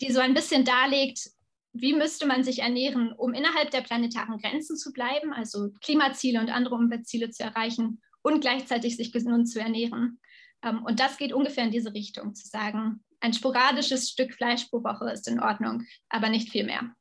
die 0.00 0.12
so 0.12 0.20
ein 0.20 0.34
bisschen 0.34 0.64
darlegt, 0.64 1.30
wie 1.72 1.94
müsste 1.94 2.26
man 2.26 2.44
sich 2.44 2.60
ernähren, 2.60 3.12
um 3.12 3.32
innerhalb 3.32 3.70
der 3.70 3.80
planetaren 3.80 4.38
Grenzen 4.38 4.76
zu 4.76 4.92
bleiben, 4.92 5.32
also 5.32 5.70
Klimaziele 5.82 6.40
und 6.40 6.50
andere 6.50 6.74
Umweltziele 6.74 7.30
zu 7.30 7.42
erreichen 7.44 8.02
und 8.22 8.40
gleichzeitig 8.40 8.96
sich 8.96 9.12
gesund 9.12 9.48
zu 9.48 9.60
ernähren. 9.60 10.20
Ähm, 10.62 10.84
und 10.84 11.00
das 11.00 11.16
geht 11.16 11.32
ungefähr 11.32 11.64
in 11.64 11.70
diese 11.70 11.94
Richtung, 11.94 12.34
zu 12.34 12.46
sagen, 12.46 13.02
ein 13.20 13.32
sporadisches 13.32 14.10
Stück 14.10 14.34
Fleisch 14.34 14.64
pro 14.66 14.82
Woche 14.82 15.10
ist 15.12 15.28
in 15.28 15.40
Ordnung, 15.40 15.84
aber 16.08 16.28
nicht 16.28 16.50
viel 16.50 16.64
mehr. 16.64 16.94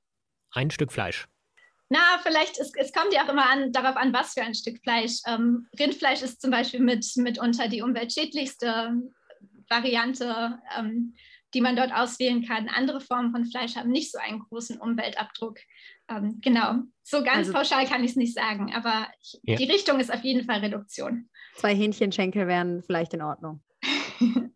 Ein 0.51 0.69
Stück 0.69 0.91
Fleisch. 0.91 1.27
Na, 1.93 1.99
vielleicht, 2.23 2.57
es, 2.57 2.71
es 2.77 2.93
kommt 2.93 3.13
ja 3.13 3.25
auch 3.25 3.29
immer 3.29 3.49
an, 3.49 3.73
darauf 3.73 3.97
an, 3.97 4.13
was 4.13 4.33
für 4.33 4.41
ein 4.41 4.55
Stück 4.55 4.79
Fleisch. 4.81 5.19
Ähm, 5.27 5.67
Rindfleisch 5.77 6.21
ist 6.21 6.41
zum 6.41 6.49
Beispiel 6.49 6.79
mit, 6.79 7.05
mitunter 7.17 7.67
die 7.67 7.81
umweltschädlichste 7.81 8.93
Variante. 9.67 10.57
Ähm, 10.77 11.13
die 11.53 11.59
man 11.59 11.75
dort 11.75 11.93
auswählen 11.93 12.45
kann. 12.45 12.69
Andere 12.69 13.01
Formen 13.01 13.31
von 13.31 13.43
Fleisch 13.45 13.75
haben 13.75 13.91
nicht 13.91 14.09
so 14.09 14.17
einen 14.19 14.39
großen 14.39 14.79
Umweltabdruck. 14.79 15.57
Ähm, 16.09 16.39
genau, 16.41 16.75
so 17.03 17.23
ganz 17.23 17.49
also, 17.49 17.51
pauschal 17.51 17.85
kann 17.85 18.05
ich 18.05 18.11
es 18.11 18.15
nicht 18.15 18.33
sagen, 18.33 18.73
aber 18.73 19.07
ich, 19.21 19.37
ja. 19.43 19.57
die 19.57 19.65
Richtung 19.65 19.99
ist 19.99 20.13
auf 20.13 20.23
jeden 20.23 20.45
Fall 20.45 20.59
Reduktion. 20.59 21.29
Zwei 21.55 21.75
Hähnchenschenkel 21.75 22.47
wären 22.47 22.81
vielleicht 22.83 23.13
in 23.13 23.21
Ordnung. 23.21 23.61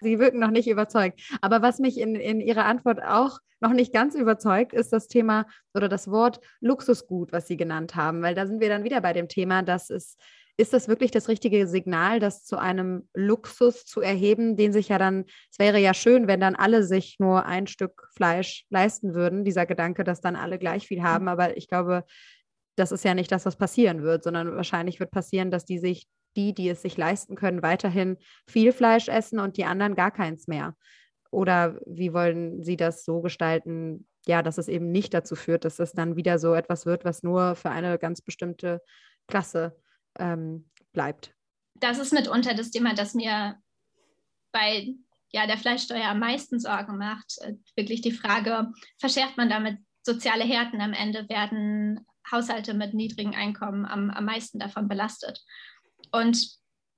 Sie 0.00 0.18
wirken 0.18 0.40
noch 0.40 0.50
nicht 0.50 0.68
überzeugt. 0.68 1.20
Aber 1.40 1.62
was 1.62 1.78
mich 1.78 1.98
in, 1.98 2.14
in 2.14 2.40
Ihrer 2.40 2.64
Antwort 2.64 3.02
auch 3.02 3.38
noch 3.60 3.72
nicht 3.72 3.92
ganz 3.92 4.14
überzeugt, 4.14 4.72
ist 4.72 4.92
das 4.92 5.08
Thema 5.08 5.46
oder 5.74 5.88
das 5.88 6.10
Wort 6.10 6.40
Luxusgut, 6.60 7.32
was 7.32 7.46
Sie 7.46 7.56
genannt 7.56 7.94
haben, 7.94 8.22
weil 8.22 8.34
da 8.34 8.46
sind 8.46 8.60
wir 8.60 8.68
dann 8.68 8.84
wieder 8.84 9.00
bei 9.00 9.12
dem 9.12 9.28
Thema, 9.28 9.62
dass 9.62 9.90
es 9.90 10.16
ist 10.58 10.72
das 10.72 10.86
wirklich 10.86 11.10
das 11.10 11.28
richtige 11.28 11.66
Signal, 11.66 12.20
das 12.20 12.44
zu 12.44 12.58
einem 12.58 13.08
Luxus 13.14 13.84
zu 13.86 14.00
erheben, 14.00 14.56
den 14.56 14.72
sich 14.72 14.88
ja 14.88 14.98
dann, 14.98 15.24
es 15.50 15.58
wäre 15.58 15.78
ja 15.78 15.94
schön, 15.94 16.26
wenn 16.26 16.40
dann 16.40 16.54
alle 16.54 16.84
sich 16.84 17.16
nur 17.18 17.46
ein 17.46 17.66
Stück 17.66 18.08
Fleisch 18.14 18.66
leisten 18.68 19.14
würden, 19.14 19.44
dieser 19.44 19.66
Gedanke, 19.66 20.04
dass 20.04 20.20
dann 20.20 20.36
alle 20.36 20.58
gleich 20.58 20.86
viel 20.86 21.02
haben, 21.02 21.28
aber 21.28 21.56
ich 21.56 21.68
glaube, 21.68 22.04
das 22.76 22.92
ist 22.92 23.04
ja 23.04 23.14
nicht 23.14 23.32
das, 23.32 23.46
was 23.46 23.56
passieren 23.56 24.02
wird, 24.02 24.24
sondern 24.24 24.54
wahrscheinlich 24.54 25.00
wird 25.00 25.10
passieren, 25.10 25.50
dass 25.50 25.64
die 25.64 25.78
sich, 25.78 26.06
die, 26.36 26.54
die 26.54 26.68
es 26.68 26.82
sich 26.82 26.96
leisten 26.96 27.36
können, 27.36 27.62
weiterhin 27.62 28.16
viel 28.46 28.72
Fleisch 28.72 29.08
essen 29.08 29.38
und 29.38 29.56
die 29.56 29.64
anderen 29.64 29.94
gar 29.94 30.10
keins 30.10 30.46
mehr. 30.46 30.76
Oder 31.30 31.80
wie 31.86 32.12
wollen 32.12 32.62
Sie 32.62 32.76
das 32.76 33.04
so 33.04 33.20
gestalten, 33.22 34.06
ja, 34.26 34.42
dass 34.42 34.58
es 34.58 34.68
eben 34.68 34.90
nicht 34.90 35.14
dazu 35.14 35.34
führt, 35.34 35.64
dass 35.64 35.78
es 35.78 35.92
dann 35.92 36.16
wieder 36.16 36.38
so 36.38 36.54
etwas 36.54 36.86
wird, 36.86 37.04
was 37.04 37.22
nur 37.22 37.56
für 37.56 37.70
eine 37.70 37.98
ganz 37.98 38.20
bestimmte 38.20 38.80
Klasse 39.26 39.76
ähm, 40.18 40.70
bleibt. 40.92 41.34
Das 41.74 41.98
ist 41.98 42.12
mitunter 42.12 42.54
das 42.54 42.70
Thema, 42.70 42.94
das 42.94 43.14
mir 43.14 43.56
bei 44.52 44.94
ja, 45.30 45.46
der 45.46 45.56
Fleischsteuer 45.56 46.04
am 46.04 46.20
meisten 46.20 46.60
Sorgen 46.60 46.98
macht. 46.98 47.38
Äh, 47.40 47.54
wirklich 47.74 48.02
die 48.02 48.12
Frage, 48.12 48.70
verschärft 48.98 49.36
man 49.36 49.48
damit 49.48 49.78
soziale 50.02 50.44
Härten 50.44 50.80
am 50.80 50.92
Ende? 50.92 51.28
Werden 51.28 52.06
Haushalte 52.30 52.74
mit 52.74 52.94
niedrigen 52.94 53.34
Einkommen 53.34 53.86
am, 53.86 54.10
am 54.10 54.24
meisten 54.24 54.58
davon 54.58 54.88
belastet? 54.88 55.42
Und, 56.12 56.48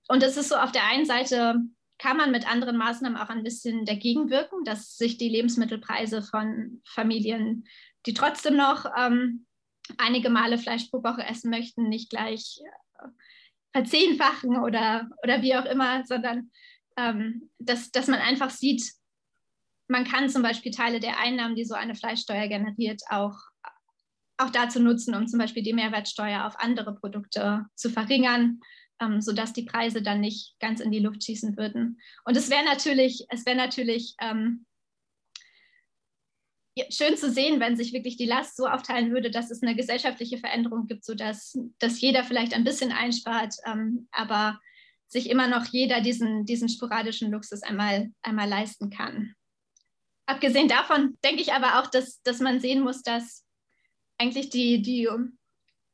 und 0.09 0.23
es 0.23 0.37
ist 0.37 0.50
so, 0.50 0.56
auf 0.56 0.73
der 0.73 0.85
einen 0.85 1.06
Seite 1.06 1.56
kann 1.99 2.16
man 2.16 2.33
mit 2.33 2.50
anderen 2.50 2.76
Maßnahmen 2.76 3.16
auch 3.16 3.28
ein 3.28 3.44
bisschen 3.44 3.85
dagegen 3.85 4.30
wirken, 4.30 4.64
dass 4.64 4.97
sich 4.97 5.16
die 5.16 5.28
Lebensmittelpreise 5.28 6.23
von 6.23 6.83
Familien, 6.85 7.64
die 8.06 8.14
trotzdem 8.14 8.56
noch 8.56 8.87
ähm, 8.97 9.47
einige 9.99 10.30
Male 10.30 10.59
Fleisch 10.59 10.87
pro 10.90 11.02
Woche 11.02 11.25
essen 11.25 11.50
möchten, 11.50 11.88
nicht 11.88 12.11
gleich 12.11 12.61
verzehnfachen 13.73 14.59
oder, 14.59 15.09
oder 15.23 15.42
wie 15.42 15.56
auch 15.56 15.64
immer, 15.64 16.04
sondern 16.04 16.50
ähm, 16.97 17.50
dass, 17.59 17.90
dass 17.90 18.06
man 18.06 18.21
einfach 18.21 18.50
sieht, 18.50 18.85
man 19.88 20.04
kann 20.04 20.30
zum 20.30 20.42
Beispiel 20.42 20.73
Teile 20.73 21.00
der 21.00 21.18
Einnahmen, 21.18 21.56
die 21.56 21.64
so 21.64 21.75
eine 21.75 21.94
Fleischsteuer 21.94 22.49
generiert, 22.49 23.02
auch, 23.11 23.37
auch 24.38 24.50
dazu 24.50 24.80
nutzen, 24.80 25.14
um 25.14 25.26
zum 25.26 25.38
Beispiel 25.38 25.62
die 25.62 25.75
Mehrwertsteuer 25.75 26.47
auf 26.47 26.59
andere 26.59 26.94
Produkte 26.94 27.66
zu 27.75 27.90
verringern, 27.90 28.61
ähm, 29.00 29.20
sodass 29.20 29.52
die 29.52 29.64
Preise 29.64 30.02
dann 30.02 30.20
nicht 30.20 30.54
ganz 30.60 30.80
in 30.80 30.90
die 30.90 31.00
Luft 31.00 31.24
schießen 31.24 31.56
würden. 31.56 32.00
Und 32.24 32.36
es 32.36 32.50
wäre 32.50 32.64
natürlich, 32.64 33.26
es 33.30 33.46
wäre 33.46 33.56
natürlich 33.56 34.14
ähm, 34.20 34.66
schön 36.90 37.16
zu 37.16 37.30
sehen, 37.30 37.60
wenn 37.60 37.76
sich 37.76 37.92
wirklich 37.92 38.16
die 38.16 38.26
Last 38.26 38.56
so 38.56 38.66
aufteilen 38.66 39.12
würde, 39.12 39.30
dass 39.30 39.50
es 39.50 39.62
eine 39.62 39.76
gesellschaftliche 39.76 40.38
Veränderung 40.38 40.86
gibt, 40.86 41.04
sodass 41.04 41.58
dass 41.78 42.00
jeder 42.00 42.24
vielleicht 42.24 42.54
ein 42.54 42.64
bisschen 42.64 42.92
einspart, 42.92 43.54
ähm, 43.66 44.08
aber 44.10 44.60
sich 45.06 45.30
immer 45.30 45.46
noch 45.46 45.66
jeder 45.66 46.00
diesen, 46.00 46.44
diesen 46.44 46.68
sporadischen 46.68 47.30
Luxus 47.30 47.62
einmal, 47.62 48.10
einmal 48.22 48.48
leisten 48.48 48.90
kann. 48.90 49.34
Abgesehen 50.26 50.68
davon 50.68 51.16
denke 51.22 51.42
ich 51.42 51.52
aber 51.52 51.78
auch, 51.78 51.88
dass, 51.88 52.22
dass 52.22 52.40
man 52.40 52.60
sehen 52.60 52.80
muss, 52.82 53.02
dass 53.02 53.44
eigentlich 54.18 54.48
die, 54.48 54.80
die 54.80 55.08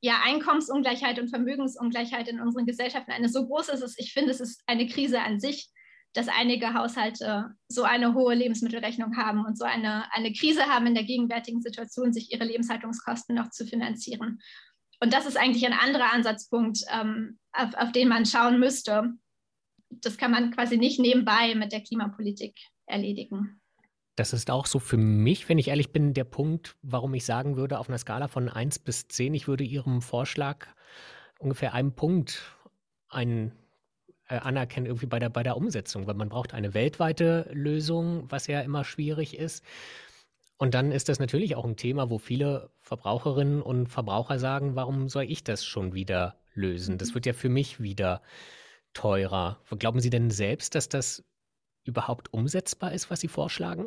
ja, 0.00 0.20
Einkommensungleichheit 0.24 1.18
und 1.18 1.28
Vermögensungleichheit 1.28 2.28
in 2.28 2.40
unseren 2.40 2.66
Gesellschaften 2.66 3.12
eine 3.12 3.28
so 3.28 3.46
groß 3.46 3.68
ist. 3.68 3.98
Ich 3.98 4.12
finde, 4.12 4.30
es 4.30 4.40
ist 4.40 4.62
eine 4.66 4.86
Krise 4.86 5.20
an 5.20 5.40
sich, 5.40 5.68
dass 6.12 6.28
einige 6.28 6.74
Haushalte 6.74 7.54
so 7.68 7.84
eine 7.84 8.14
hohe 8.14 8.34
Lebensmittelrechnung 8.34 9.16
haben 9.16 9.44
und 9.44 9.56
so 9.56 9.64
eine, 9.64 10.12
eine 10.12 10.32
Krise 10.32 10.62
haben 10.64 10.86
in 10.86 10.94
der 10.94 11.04
gegenwärtigen 11.04 11.60
Situation, 11.60 12.12
sich 12.12 12.32
ihre 12.32 12.44
Lebenshaltungskosten 12.44 13.34
noch 13.36 13.50
zu 13.50 13.66
finanzieren. 13.66 14.40
Und 15.00 15.12
das 15.12 15.26
ist 15.26 15.36
eigentlich 15.36 15.64
ein 15.66 15.72
anderer 15.72 16.12
Ansatzpunkt, 16.12 16.80
ähm, 16.92 17.38
auf, 17.52 17.74
auf 17.74 17.92
den 17.92 18.08
man 18.08 18.26
schauen 18.26 18.58
müsste. 18.58 19.12
Das 19.88 20.16
kann 20.16 20.30
man 20.30 20.50
quasi 20.50 20.78
nicht 20.78 20.98
nebenbei 20.98 21.54
mit 21.54 21.72
der 21.72 21.82
Klimapolitik 21.82 22.58
erledigen. 22.86 23.59
Das 24.20 24.34
ist 24.34 24.50
auch 24.50 24.66
so 24.66 24.78
für 24.78 24.98
mich, 24.98 25.48
wenn 25.48 25.56
ich 25.56 25.68
ehrlich 25.68 25.92
bin, 25.92 26.12
der 26.12 26.24
Punkt, 26.24 26.76
warum 26.82 27.14
ich 27.14 27.24
sagen 27.24 27.56
würde, 27.56 27.78
auf 27.78 27.88
einer 27.88 27.96
Skala 27.96 28.28
von 28.28 28.50
1 28.50 28.80
bis 28.80 29.08
10, 29.08 29.32
ich 29.32 29.48
würde 29.48 29.64
Ihrem 29.64 30.02
Vorschlag 30.02 30.66
ungefähr 31.38 31.72
einen 31.72 31.94
Punkt 31.94 32.42
einen 33.08 33.52
äh, 34.28 34.34
anerkennen 34.34 34.84
irgendwie 34.84 35.06
bei 35.06 35.18
der, 35.18 35.30
bei 35.30 35.42
der 35.42 35.56
Umsetzung, 35.56 36.06
weil 36.06 36.16
man 36.16 36.28
braucht 36.28 36.52
eine 36.52 36.74
weltweite 36.74 37.48
Lösung, 37.54 38.30
was 38.30 38.46
ja 38.46 38.60
immer 38.60 38.84
schwierig 38.84 39.38
ist. 39.38 39.64
Und 40.58 40.74
dann 40.74 40.92
ist 40.92 41.08
das 41.08 41.18
natürlich 41.18 41.56
auch 41.56 41.64
ein 41.64 41.78
Thema, 41.78 42.10
wo 42.10 42.18
viele 42.18 42.68
Verbraucherinnen 42.82 43.62
und 43.62 43.86
Verbraucher 43.86 44.38
sagen, 44.38 44.76
warum 44.76 45.08
soll 45.08 45.24
ich 45.24 45.44
das 45.44 45.64
schon 45.64 45.94
wieder 45.94 46.36
lösen? 46.52 46.98
Das 46.98 47.12
mhm. 47.12 47.14
wird 47.14 47.24
ja 47.24 47.32
für 47.32 47.48
mich 47.48 47.80
wieder 47.80 48.20
teurer. 48.92 49.62
Glauben 49.78 50.00
Sie 50.00 50.10
denn 50.10 50.30
selbst, 50.30 50.74
dass 50.74 50.90
das 50.90 51.24
überhaupt 51.84 52.34
umsetzbar 52.34 52.92
ist, 52.92 53.10
was 53.10 53.20
Sie 53.20 53.28
vorschlagen? 53.28 53.86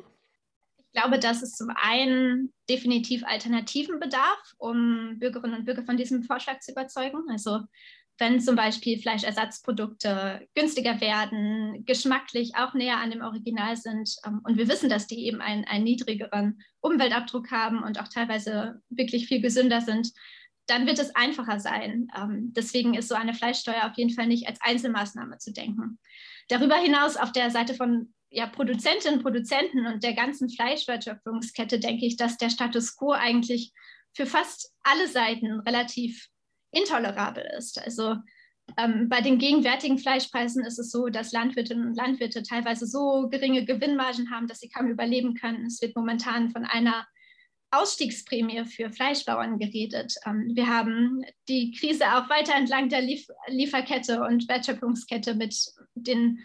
Ich 0.94 1.02
glaube, 1.02 1.18
dass 1.18 1.42
es 1.42 1.54
zum 1.54 1.70
einen 1.76 2.54
definitiv 2.70 3.24
Alternativen 3.26 4.00
bedarf, 4.00 4.54
um 4.58 5.18
Bürgerinnen 5.18 5.56
und 5.56 5.66
Bürger 5.66 5.84
von 5.84 5.98
diesem 5.98 6.22
Vorschlag 6.22 6.60
zu 6.60 6.72
überzeugen. 6.72 7.24
Also 7.32 7.62
wenn 8.20 8.40
zum 8.40 8.56
Beispiel 8.56 9.02
Fleischersatzprodukte 9.02 10.48
günstiger 10.54 11.02
werden, 11.02 11.84
geschmacklich 11.86 12.56
auch 12.56 12.76
näher 12.76 12.98
an 12.98 13.10
dem 13.10 13.22
Original 13.22 13.76
sind 13.76 14.16
ähm, 14.24 14.42
und 14.44 14.58
wir 14.58 14.68
wissen, 14.68 14.88
dass 14.88 15.08
die 15.08 15.26
eben 15.26 15.42
einen, 15.42 15.66
einen 15.66 15.84
niedrigeren 15.84 16.62
Umweltabdruck 16.80 17.50
haben 17.50 17.82
und 17.82 18.00
auch 18.00 18.08
teilweise 18.08 18.80
wirklich 18.90 19.26
viel 19.26 19.42
gesünder 19.42 19.82
sind, 19.82 20.12
dann 20.68 20.86
wird 20.86 21.00
es 21.00 21.16
einfacher 21.16 21.60
sein. 21.60 22.08
Ähm, 22.16 22.54
deswegen 22.54 22.94
ist 22.94 23.10
so 23.10 23.16
eine 23.16 23.34
Fleischsteuer 23.34 23.90
auf 23.90 23.98
jeden 23.98 24.12
Fall 24.12 24.28
nicht 24.28 24.48
als 24.48 24.62
Einzelmaßnahme 24.62 25.40
zu 25.40 25.52
denken. 25.52 25.98
Darüber 26.50 26.76
hinaus 26.76 27.18
auf 27.18 27.32
der 27.32 27.50
Seite 27.50 27.74
von 27.74 28.14
ja, 28.34 28.48
Produzentinnen 28.48 29.18
und 29.18 29.24
Produzenten 29.24 29.86
und 29.86 30.04
der 30.04 30.14
ganzen 30.14 30.50
Fleischwertschöpfungskette 30.50 31.80
denke 31.80 32.06
ich, 32.06 32.18
dass 32.18 32.38
der 32.38 32.50
Status 32.50 32.98
quo 32.98 33.12
eigentlich 33.12 33.72
für 34.14 34.26
fast 34.26 34.74
alle 34.82 35.08
Seiten 35.08 35.60
relativ 35.62 36.30
intolerabel 36.72 37.46
ist. 37.58 37.80
Also 37.80 38.16
ähm, 38.78 39.08
bei 39.08 39.22
den 39.22 39.38
gegenwärtigen 39.38 40.00
Fleischpreisen 40.00 40.66
ist 40.66 40.80
es 40.80 40.90
so, 40.90 41.10
dass 41.10 41.32
Landwirtinnen 41.32 41.86
und 41.86 41.96
Landwirte 41.96 42.42
teilweise 42.42 42.88
so 42.88 43.30
geringe 43.30 43.66
Gewinnmargen 43.66 44.32
haben, 44.32 44.48
dass 44.48 44.62
sie 44.62 44.70
kaum 44.70 44.88
überleben 44.88 45.36
können. 45.36 45.68
Es 45.68 45.82
wird 45.82 45.96
momentan 45.96 46.50
von 46.50 46.66
einer 46.66 47.06
Ausstiegsprämie 47.70 48.66
für 48.66 48.92
Fleischbauern 48.92 49.60
geredet. 49.60 50.16
Ähm, 50.26 50.52
wir 50.56 50.68
haben 50.68 51.24
die 51.48 51.72
Krise 51.72 52.06
auch 52.16 52.30
weiter 52.30 52.56
entlang 52.56 52.90
der 52.90 53.02
Lief 53.02 53.28
Lieferkette 53.48 54.24
und 54.24 54.48
Wertschöpfungskette 54.48 55.36
mit 55.36 55.56
den 55.94 56.40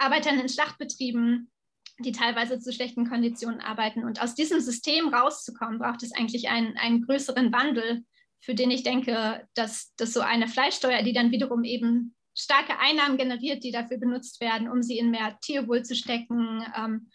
Arbeitern 0.00 0.38
in 0.40 0.48
Schlachtbetrieben, 0.48 1.50
die 1.98 2.12
teilweise 2.12 2.58
zu 2.58 2.72
schlechten 2.72 3.08
Konditionen 3.08 3.60
arbeiten. 3.60 4.04
Und 4.04 4.22
aus 4.22 4.34
diesem 4.34 4.60
System 4.60 5.08
rauszukommen, 5.08 5.78
braucht 5.78 6.02
es 6.02 6.12
eigentlich 6.12 6.48
einen, 6.48 6.76
einen 6.78 7.02
größeren 7.06 7.52
Wandel, 7.52 8.04
für 8.40 8.54
den 8.54 8.70
ich 8.70 8.82
denke, 8.82 9.46
dass, 9.54 9.94
dass 9.96 10.14
so 10.14 10.20
eine 10.20 10.48
Fleischsteuer, 10.48 11.02
die 11.02 11.12
dann 11.12 11.30
wiederum 11.30 11.62
eben 11.62 12.14
starke 12.34 12.78
Einnahmen 12.78 13.18
generiert, 13.18 13.62
die 13.62 13.70
dafür 13.70 13.98
benutzt 13.98 14.40
werden, 14.40 14.70
um 14.70 14.82
sie 14.82 14.98
in 14.98 15.10
mehr 15.10 15.38
Tierwohl 15.42 15.84
zu 15.84 15.94
stecken, 15.94 16.64
ähm, 16.74 17.10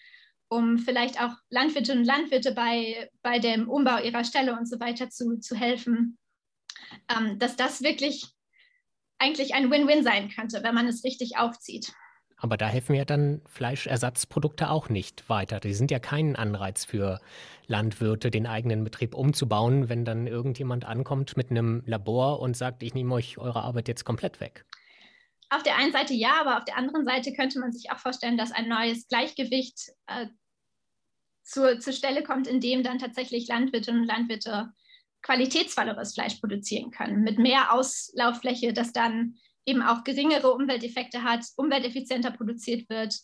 um 0.48 0.78
vielleicht 0.78 1.20
auch 1.20 1.34
Landwirtinnen 1.50 2.02
und 2.02 2.06
Landwirte 2.06 2.52
bei, 2.52 3.10
bei 3.24 3.40
dem 3.40 3.68
Umbau 3.68 4.00
ihrer 4.04 4.24
Ställe 4.24 4.56
und 4.56 4.70
so 4.70 4.80
weiter 4.80 5.10
zu, 5.10 5.40
zu 5.40 5.56
helfen, 5.56 6.20
ähm, 7.10 7.40
dass 7.40 7.56
das 7.56 7.82
wirklich 7.82 8.28
eigentlich 9.18 9.56
ein 9.56 9.72
Win-Win 9.72 10.04
sein 10.04 10.30
könnte, 10.30 10.62
wenn 10.62 10.76
man 10.76 10.88
es 10.88 11.04
richtig 11.04 11.38
aufzieht. 11.38 11.92
Aber 12.46 12.58
da 12.58 12.68
helfen 12.68 12.94
ja 12.94 13.06
dann 13.06 13.42
Fleischersatzprodukte 13.48 14.70
auch 14.70 14.88
nicht 14.88 15.28
weiter. 15.30 15.60
Die 15.60 15.74
sind 15.74 15.90
ja 15.90 15.98
kein 15.98 16.36
Anreiz 16.36 16.86
für 16.86 17.20
Landwirte, 17.66 18.30
den 18.30 18.46
eigenen 18.46 18.84
Betrieb 18.84 19.16
umzubauen, 19.16 19.90
wenn 19.90 20.06
dann 20.06 20.28
irgendjemand 20.28 20.86
ankommt 20.86 21.38
mit 21.38 21.50
einem 21.50 21.82
Labor 21.88 22.40
und 22.42 22.56
sagt, 22.56 22.84
ich 22.84 22.94
nehme 22.94 23.16
euch 23.16 23.40
eure 23.40 23.64
Arbeit 23.64 23.88
jetzt 23.88 24.06
komplett 24.06 24.40
weg. 24.42 24.64
Auf 25.50 25.64
der 25.64 25.76
einen 25.76 25.92
Seite 25.92 26.14
ja, 26.14 26.40
aber 26.40 26.60
auf 26.60 26.66
der 26.66 26.78
anderen 26.78 27.04
Seite 27.04 27.34
könnte 27.34 27.58
man 27.58 27.72
sich 27.72 27.90
auch 27.90 27.98
vorstellen, 27.98 28.38
dass 28.38 28.52
ein 28.52 28.70
neues 28.70 29.08
Gleichgewicht 29.08 29.90
äh, 30.06 30.28
zur, 31.42 31.80
zur 31.80 31.94
Stelle 31.94 32.22
kommt, 32.22 32.46
in 32.46 32.60
dem 32.60 32.84
dann 32.84 33.00
tatsächlich 33.00 33.48
Landwirtinnen 33.48 34.02
und 34.02 34.08
Landwirte 34.08 34.70
qualitätsvolleres 35.24 36.14
Fleisch 36.14 36.36
produzieren 36.36 36.92
können, 36.92 37.24
mit 37.24 37.40
mehr 37.40 37.74
Auslauffläche, 37.74 38.72
das 38.72 38.94
dann 38.94 39.38
eben 39.66 39.82
auch 39.82 40.04
geringere 40.04 40.52
Umwelteffekte 40.52 41.24
hat, 41.24 41.46
umwelteffizienter 41.56 42.32
produziert 42.32 42.90
wird 42.90 43.16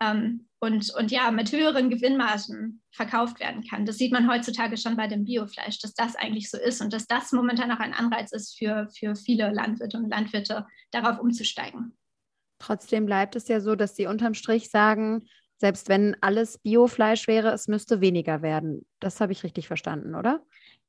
ähm, 0.00 0.48
und, 0.60 0.92
und 0.94 1.10
ja, 1.10 1.30
mit 1.30 1.52
höheren 1.52 1.90
Gewinnmargen 1.90 2.82
verkauft 2.90 3.40
werden 3.40 3.64
kann. 3.64 3.86
Das 3.86 3.98
sieht 3.98 4.12
man 4.12 4.30
heutzutage 4.30 4.76
schon 4.76 4.96
bei 4.96 5.06
dem 5.06 5.24
Biofleisch, 5.24 5.78
dass 5.78 5.94
das 5.94 6.16
eigentlich 6.16 6.50
so 6.50 6.58
ist 6.58 6.80
und 6.80 6.92
dass 6.92 7.06
das 7.06 7.32
momentan 7.32 7.72
auch 7.72 7.80
ein 7.80 7.94
Anreiz 7.94 8.32
ist 8.32 8.58
für, 8.58 8.88
für 8.96 9.14
viele 9.16 9.52
Landwirte 9.52 9.96
und 9.96 10.10
Landwirte, 10.10 10.66
darauf 10.90 11.18
umzusteigen. 11.18 11.96
Trotzdem 12.58 13.06
bleibt 13.06 13.36
es 13.36 13.48
ja 13.48 13.60
so, 13.60 13.74
dass 13.74 13.96
sie 13.96 14.06
unterm 14.06 14.34
Strich 14.34 14.70
sagen, 14.70 15.26
selbst 15.58 15.88
wenn 15.88 16.16
alles 16.20 16.58
Biofleisch 16.58 17.26
wäre, 17.26 17.50
es 17.52 17.68
müsste 17.68 18.00
weniger 18.00 18.42
werden. 18.42 18.86
Das 19.00 19.20
habe 19.20 19.32
ich 19.32 19.42
richtig 19.42 19.66
verstanden, 19.66 20.14
oder? 20.14 20.44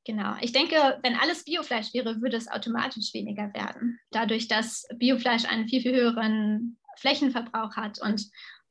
Genau. 0.07 0.35
Ich 0.39 0.53
denke, 0.53 0.99
wenn 1.03 1.17
alles 1.17 1.43
Biofleisch 1.43 1.93
wäre, 1.93 2.21
würde 2.21 2.37
es 2.37 2.47
automatisch 2.47 3.13
weniger 3.13 3.53
werden. 3.53 3.99
Dadurch, 4.11 4.47
dass 4.47 4.87
Biofleisch 4.95 5.43
einen 5.43 5.67
viel, 5.67 5.81
viel 5.81 5.93
höheren 5.93 6.77
Flächenverbrauch 6.95 7.75
hat. 7.75 7.99
Und, 8.01 8.25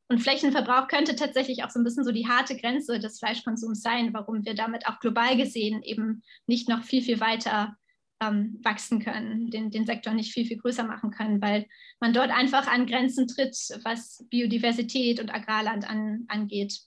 und 0.09 0.21
Flächenverbrauch 0.21 0.89
könnte 0.89 1.15
tatsächlich 1.15 1.63
auch 1.63 1.69
so 1.69 1.79
ein 1.79 1.85
bisschen 1.85 2.05
so 2.05 2.11
die 2.11 2.27
harte 2.27 2.57
Grenze 2.57 2.99
des 2.99 3.19
Fleischkonsums 3.19 3.83
sein, 3.83 4.15
warum 4.15 4.47
wir 4.47 4.55
damit 4.55 4.87
auch 4.87 4.99
global 4.99 5.37
gesehen 5.37 5.83
eben 5.83 6.23
nicht 6.47 6.71
noch 6.71 6.85
viel, 6.85 7.03
viel 7.03 7.21
weiter 7.21 7.77
ähm, 8.23 8.59
wachsen 8.63 9.01
können, 9.05 9.51
den, 9.51 9.71
den 9.71 9.85
Sektor 9.85 10.15
nicht 10.15 10.33
viel, 10.33 10.47
viel 10.47 10.57
größer 10.57 10.85
machen 10.85 11.11
können, 11.11 11.43
weil 11.43 11.67
man 12.01 12.15
dort 12.15 12.31
einfach 12.31 12.67
an 12.67 12.87
Grenzen 12.87 13.29
tritt, 13.29 13.55
was 13.85 14.25
Biodiversität 14.31 15.21
und 15.21 15.29
Agrarland 15.35 15.87
an, 15.87 16.25
angeht. 16.29 16.81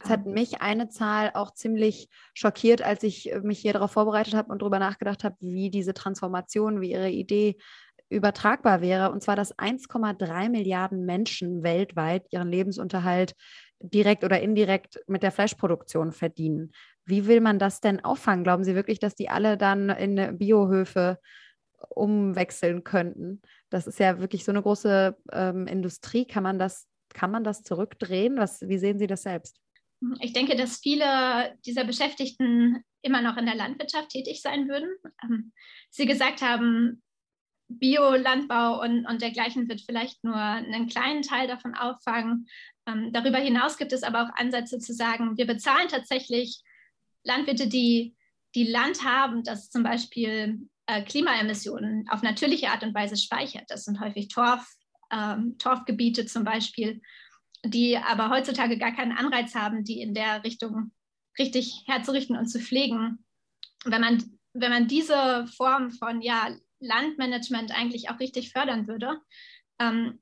Es 0.00 0.10
hat 0.10 0.26
mich 0.26 0.62
eine 0.62 0.88
Zahl 0.88 1.30
auch 1.34 1.52
ziemlich 1.52 2.08
schockiert, 2.34 2.82
als 2.82 3.02
ich 3.02 3.32
äh, 3.32 3.40
mich 3.40 3.60
hier 3.60 3.72
darauf 3.72 3.92
vorbereitet 3.92 4.34
habe 4.34 4.52
und 4.52 4.62
darüber 4.62 4.78
nachgedacht 4.78 5.24
habe, 5.24 5.36
wie 5.40 5.70
diese 5.70 5.94
Transformation, 5.94 6.80
wie 6.80 6.92
ihre 6.92 7.10
Idee 7.10 7.56
übertragbar 8.08 8.80
wäre. 8.80 9.10
Und 9.10 9.22
zwar, 9.22 9.36
dass 9.36 9.56
1,3 9.58 10.48
Milliarden 10.50 11.04
Menschen 11.04 11.62
weltweit 11.62 12.26
ihren 12.30 12.48
Lebensunterhalt 12.48 13.34
direkt 13.80 14.22
oder 14.24 14.40
indirekt 14.40 15.00
mit 15.06 15.22
der 15.22 15.32
Fleischproduktion 15.32 16.12
verdienen. 16.12 16.72
Wie 17.04 17.26
will 17.26 17.40
man 17.40 17.58
das 17.58 17.80
denn 17.80 18.04
auffangen? 18.04 18.44
Glauben 18.44 18.64
Sie 18.64 18.74
wirklich, 18.74 19.00
dass 19.00 19.14
die 19.14 19.28
alle 19.28 19.56
dann 19.56 19.88
in 19.90 20.38
Biohöfe 20.38 21.18
umwechseln 21.88 22.84
könnten? 22.84 23.42
Das 23.70 23.86
ist 23.86 23.98
ja 23.98 24.20
wirklich 24.20 24.44
so 24.44 24.52
eine 24.52 24.62
große 24.62 25.16
ähm, 25.32 25.66
Industrie. 25.66 26.26
Kann 26.26 26.44
man 26.44 26.58
das, 26.58 26.86
kann 27.12 27.32
man 27.32 27.42
das 27.42 27.62
zurückdrehen? 27.62 28.36
Was, 28.36 28.60
wie 28.68 28.78
sehen 28.78 28.98
Sie 28.98 29.08
das 29.08 29.22
selbst? 29.22 29.58
Ich 30.20 30.32
denke, 30.32 30.56
dass 30.56 30.78
viele 30.78 31.56
dieser 31.64 31.84
Beschäftigten 31.84 32.84
immer 33.02 33.22
noch 33.22 33.36
in 33.36 33.46
der 33.46 33.54
Landwirtschaft 33.54 34.10
tätig 34.10 34.42
sein 34.42 34.68
würden. 34.68 34.90
Ähm, 35.22 35.52
Sie 35.90 36.06
gesagt 36.06 36.42
haben, 36.42 37.02
Biolandbau 37.68 38.80
und, 38.82 39.06
und 39.06 39.22
dergleichen 39.22 39.68
wird 39.68 39.80
vielleicht 39.80 40.22
nur 40.24 40.36
einen 40.36 40.88
kleinen 40.88 41.22
Teil 41.22 41.46
davon 41.46 41.74
auffangen. 41.74 42.48
Ähm, 42.86 43.12
darüber 43.12 43.38
hinaus 43.38 43.76
gibt 43.76 43.92
es 43.92 44.02
aber 44.02 44.24
auch 44.24 44.34
Ansätze 44.34 44.78
zu 44.78 44.92
sagen, 44.92 45.36
wir 45.36 45.46
bezahlen 45.46 45.88
tatsächlich 45.88 46.62
Landwirte, 47.24 47.68
die, 47.68 48.16
die 48.54 48.64
Land 48.64 49.04
haben, 49.04 49.44
das 49.44 49.70
zum 49.70 49.82
Beispiel 49.82 50.68
äh, 50.86 51.02
Klimaemissionen 51.02 52.08
auf 52.08 52.22
natürliche 52.22 52.70
Art 52.70 52.82
und 52.82 52.94
Weise 52.94 53.16
speichert. 53.16 53.64
Das 53.68 53.84
sind 53.84 54.00
häufig 54.00 54.28
Torf, 54.28 54.66
ähm, 55.10 55.56
Torfgebiete 55.58 56.26
zum 56.26 56.44
Beispiel 56.44 57.00
die 57.64 57.96
aber 57.96 58.30
heutzutage 58.30 58.78
gar 58.78 58.92
keinen 58.92 59.12
Anreiz 59.12 59.54
haben, 59.54 59.84
die 59.84 60.00
in 60.00 60.14
der 60.14 60.44
Richtung 60.44 60.92
richtig 61.38 61.84
herzurichten 61.86 62.36
und 62.36 62.46
zu 62.46 62.58
pflegen. 62.58 63.24
Wenn 63.84 64.00
man, 64.00 64.38
wenn 64.52 64.70
man 64.70 64.88
diese 64.88 65.46
Form 65.56 65.90
von 65.90 66.20
ja, 66.20 66.48
Landmanagement 66.80 67.72
eigentlich 67.72 68.10
auch 68.10 68.18
richtig 68.20 68.52
fördern 68.52 68.86
würde, 68.86 69.20
ähm, 69.78 70.20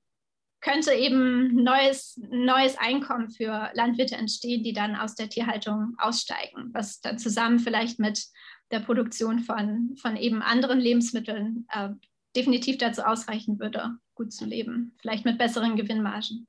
könnte 0.60 0.92
eben 0.92 1.54
neues, 1.54 2.20
neues 2.30 2.76
Einkommen 2.76 3.30
für 3.30 3.70
Landwirte 3.72 4.16
entstehen, 4.16 4.62
die 4.62 4.74
dann 4.74 4.94
aus 4.94 5.14
der 5.14 5.30
Tierhaltung 5.30 5.94
aussteigen, 5.98 6.70
was 6.74 7.00
dann 7.00 7.18
zusammen 7.18 7.58
vielleicht 7.58 7.98
mit 7.98 8.26
der 8.70 8.80
Produktion 8.80 9.40
von, 9.40 9.96
von 9.96 10.16
eben 10.16 10.42
anderen 10.42 10.78
Lebensmitteln 10.78 11.66
äh, 11.70 11.90
definitiv 12.36 12.78
dazu 12.78 13.02
ausreichen 13.02 13.58
würde, 13.58 13.96
gut 14.14 14.32
zu 14.32 14.44
leben, 14.44 14.96
vielleicht 15.00 15.24
mit 15.24 15.38
besseren 15.38 15.76
Gewinnmargen. 15.76 16.46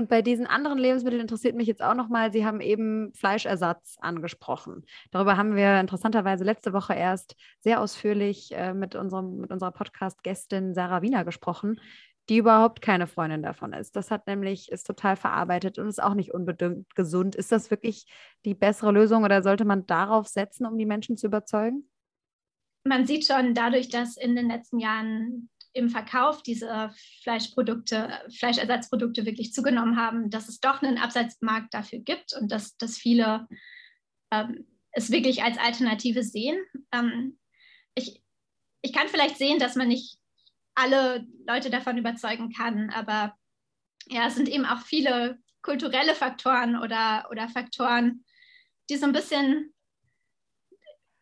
Und 0.00 0.08
bei 0.08 0.22
diesen 0.22 0.46
anderen 0.46 0.78
Lebensmitteln 0.78 1.20
interessiert 1.20 1.54
mich 1.54 1.68
jetzt 1.68 1.82
auch 1.82 1.92
nochmal, 1.92 2.32
Sie 2.32 2.46
haben 2.46 2.62
eben 2.62 3.12
Fleischersatz 3.12 3.98
angesprochen. 4.00 4.86
Darüber 5.10 5.36
haben 5.36 5.56
wir 5.56 5.78
interessanterweise 5.78 6.42
letzte 6.42 6.72
Woche 6.72 6.94
erst 6.94 7.36
sehr 7.58 7.82
ausführlich 7.82 8.50
äh, 8.52 8.72
mit, 8.72 8.94
unserem, 8.94 9.36
mit 9.36 9.50
unserer 9.50 9.72
Podcast-Gästin 9.72 10.72
Sarah 10.72 11.02
Wiener 11.02 11.26
gesprochen, 11.26 11.82
die 12.30 12.38
überhaupt 12.38 12.80
keine 12.80 13.06
Freundin 13.06 13.42
davon 13.42 13.74
ist. 13.74 13.94
Das 13.94 14.10
hat 14.10 14.26
nämlich, 14.26 14.72
ist 14.72 14.86
total 14.86 15.16
verarbeitet 15.16 15.78
und 15.78 15.86
ist 15.86 16.02
auch 16.02 16.14
nicht 16.14 16.32
unbedingt 16.32 16.94
gesund. 16.94 17.36
Ist 17.36 17.52
das 17.52 17.70
wirklich 17.70 18.06
die 18.46 18.54
bessere 18.54 18.92
Lösung 18.92 19.24
oder 19.24 19.42
sollte 19.42 19.66
man 19.66 19.86
darauf 19.86 20.28
setzen, 20.28 20.64
um 20.64 20.78
die 20.78 20.86
Menschen 20.86 21.18
zu 21.18 21.26
überzeugen? 21.26 21.90
Man 22.84 23.06
sieht 23.06 23.26
schon 23.26 23.52
dadurch, 23.52 23.90
dass 23.90 24.16
in 24.16 24.34
den 24.34 24.48
letzten 24.48 24.78
Jahren 24.78 25.50
im 25.72 25.88
Verkauf 25.88 26.42
dieser 26.42 26.92
Fleischprodukte, 27.22 28.20
Fleischersatzprodukte 28.36 29.24
wirklich 29.24 29.52
zugenommen 29.52 29.96
haben, 29.96 30.30
dass 30.30 30.48
es 30.48 30.60
doch 30.60 30.82
einen 30.82 30.98
Absatzmarkt 30.98 31.72
dafür 31.72 32.00
gibt 32.00 32.34
und 32.34 32.50
dass, 32.50 32.76
dass 32.76 32.96
viele 32.96 33.46
ähm, 34.30 34.66
es 34.92 35.10
wirklich 35.10 35.42
als 35.42 35.58
Alternative 35.58 36.22
sehen. 36.22 36.58
Ähm, 36.92 37.38
ich, 37.94 38.22
ich 38.82 38.92
kann 38.92 39.08
vielleicht 39.08 39.38
sehen, 39.38 39.58
dass 39.58 39.76
man 39.76 39.88
nicht 39.88 40.18
alle 40.74 41.26
Leute 41.46 41.70
davon 41.70 41.98
überzeugen 41.98 42.52
kann, 42.52 42.90
aber 42.90 43.36
ja, 44.08 44.26
es 44.26 44.34
sind 44.34 44.48
eben 44.48 44.64
auch 44.64 44.80
viele 44.80 45.38
kulturelle 45.62 46.14
Faktoren 46.14 46.76
oder, 46.76 47.28
oder 47.30 47.48
Faktoren, 47.48 48.24
die 48.88 48.96
so 48.96 49.06
ein 49.06 49.12
bisschen 49.12 49.72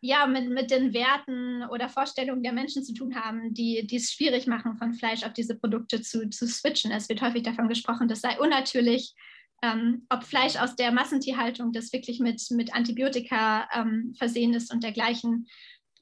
ja, 0.01 0.27
mit, 0.27 0.49
mit 0.49 0.71
den 0.71 0.93
Werten 0.93 1.65
oder 1.71 1.89
Vorstellungen 1.89 2.43
der 2.43 2.53
Menschen 2.53 2.85
zu 2.85 2.95
tun 2.95 3.17
haben, 3.17 3.53
die, 3.53 3.87
die 3.87 3.97
es 3.97 4.13
schwierig 4.13 4.47
machen, 4.47 4.77
von 4.77 4.95
Fleisch 4.95 5.25
auf 5.25 5.33
diese 5.33 5.57
Produkte 5.57 6.03
zu, 6.03 6.29
zu 6.31 6.47
switchen. 6.47 6.93
Es 6.93 7.09
wird 7.09 7.21
häufig 7.21 7.43
davon 7.43 7.69
gesprochen, 7.69 8.09
das 8.09 8.21
sei 8.21 8.39
unnatürlich. 8.39 9.15
Ähm, 9.61 10.07
ob 10.09 10.23
Fleisch 10.23 10.57
aus 10.57 10.77
der 10.77 10.93
Massentierhaltung, 10.93 11.73
das 11.73 11.93
wirklich 11.93 12.21
mit, 12.21 12.41
mit 12.51 12.73
Antibiotika 12.75 13.69
ähm, 13.75 14.15
versehen 14.17 14.55
ist 14.55 14.73
und 14.73 14.85
dergleichen, 14.85 15.49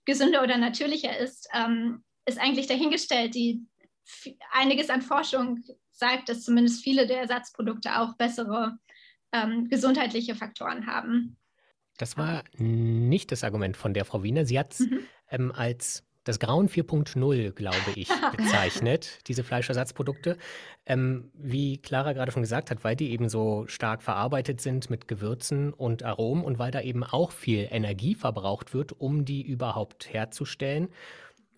gesünder 0.04 0.42
oder 0.42 0.58
natürlicher 0.58 1.16
ist, 1.18 1.48
ähm, 1.54 2.04
ist 2.26 2.38
eigentlich 2.38 2.66
dahingestellt. 2.66 3.34
Die, 3.34 3.64
einiges 4.52 4.90
an 4.90 5.02
Forschung 5.02 5.64
sagt, 5.90 6.28
dass 6.28 6.42
zumindest 6.42 6.82
viele 6.82 7.06
der 7.06 7.20
Ersatzprodukte 7.20 7.98
auch 7.98 8.16
bessere 8.16 8.78
ähm, 9.32 9.68
gesundheitliche 9.68 10.34
Faktoren 10.34 10.86
haben. 10.86 11.36
Das 11.96 12.16
war 12.16 12.44
nicht 12.58 13.32
das 13.32 13.44
Argument 13.44 13.76
von 13.76 13.94
der 13.94 14.04
Frau 14.04 14.22
Wiener. 14.22 14.44
Sie 14.44 14.58
hat 14.58 14.72
es 14.72 14.80
mhm. 14.80 15.00
ähm, 15.30 15.52
als 15.52 16.04
das 16.26 16.40
Grauen 16.40 16.68
4.0, 16.68 17.52
glaube 17.52 17.76
ich, 17.94 18.08
bezeichnet, 18.36 19.20
diese 19.28 19.44
Fleischersatzprodukte. 19.44 20.36
Ähm, 20.84 21.30
wie 21.34 21.78
Clara 21.78 22.12
gerade 22.12 22.32
schon 22.32 22.42
gesagt 22.42 22.70
hat, 22.70 22.82
weil 22.84 22.96
die 22.96 23.12
eben 23.12 23.28
so 23.28 23.64
stark 23.68 24.02
verarbeitet 24.02 24.60
sind 24.60 24.90
mit 24.90 25.08
Gewürzen 25.08 25.72
und 25.72 26.02
Aromen 26.02 26.44
und 26.44 26.58
weil 26.58 26.72
da 26.72 26.80
eben 26.80 27.04
auch 27.04 27.30
viel 27.30 27.68
Energie 27.70 28.14
verbraucht 28.14 28.74
wird, 28.74 29.00
um 29.00 29.24
die 29.24 29.42
überhaupt 29.42 30.12
herzustellen. 30.12 30.88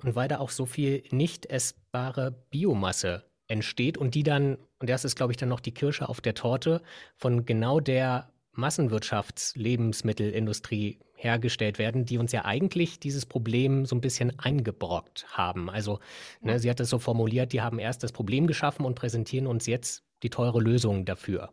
Und 0.02 0.14
weil 0.14 0.28
da 0.28 0.38
auch 0.38 0.50
so 0.50 0.66
viel 0.66 1.02
nicht 1.10 1.46
essbare 1.46 2.32
Biomasse 2.50 3.24
entsteht 3.48 3.96
und 3.96 4.14
die 4.14 4.22
dann, 4.22 4.58
und 4.78 4.90
das 4.90 5.04
ist, 5.04 5.16
glaube 5.16 5.32
ich, 5.32 5.38
dann 5.38 5.48
noch 5.48 5.60
die 5.60 5.72
Kirsche 5.72 6.08
auf 6.08 6.20
der 6.20 6.34
Torte, 6.34 6.82
von 7.16 7.46
genau 7.46 7.80
der 7.80 8.30
Massenwirtschaftslebensmittelindustrie 8.52 10.98
hergestellt 11.14 11.78
werden, 11.78 12.04
die 12.04 12.18
uns 12.18 12.32
ja 12.32 12.44
eigentlich 12.44 13.00
dieses 13.00 13.26
Problem 13.26 13.86
so 13.86 13.96
ein 13.96 14.00
bisschen 14.00 14.38
eingebrockt 14.38 15.26
haben. 15.36 15.68
Also, 15.68 15.98
ne, 16.40 16.58
sie 16.58 16.70
hat 16.70 16.80
es 16.80 16.90
so 16.90 16.98
formuliert, 16.98 17.52
die 17.52 17.60
haben 17.60 17.78
erst 17.78 18.02
das 18.02 18.12
Problem 18.12 18.46
geschaffen 18.46 18.84
und 18.84 18.94
präsentieren 18.94 19.46
uns 19.46 19.66
jetzt 19.66 20.04
die 20.22 20.30
teure 20.30 20.60
Lösung 20.60 21.04
dafür. 21.04 21.52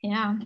Ja, 0.00 0.38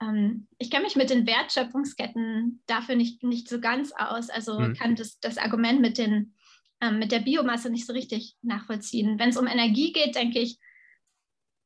ähm, 0.00 0.46
ich 0.58 0.70
kenne 0.70 0.84
mich 0.84 0.96
mit 0.96 1.10
den 1.10 1.26
Wertschöpfungsketten 1.26 2.62
dafür 2.66 2.96
nicht, 2.96 3.22
nicht 3.22 3.48
so 3.48 3.60
ganz 3.60 3.92
aus. 3.92 4.30
Also 4.30 4.58
hm. 4.58 4.74
kann 4.74 4.96
das, 4.96 5.20
das 5.20 5.38
Argument 5.38 5.80
mit, 5.80 5.98
den, 5.98 6.34
ähm, 6.80 6.98
mit 6.98 7.12
der 7.12 7.20
Biomasse 7.20 7.70
nicht 7.70 7.86
so 7.86 7.92
richtig 7.92 8.36
nachvollziehen. 8.42 9.18
Wenn 9.18 9.30
es 9.30 9.36
um 9.36 9.46
Energie 9.46 9.92
geht, 9.92 10.14
denke 10.14 10.40
ich, 10.40 10.58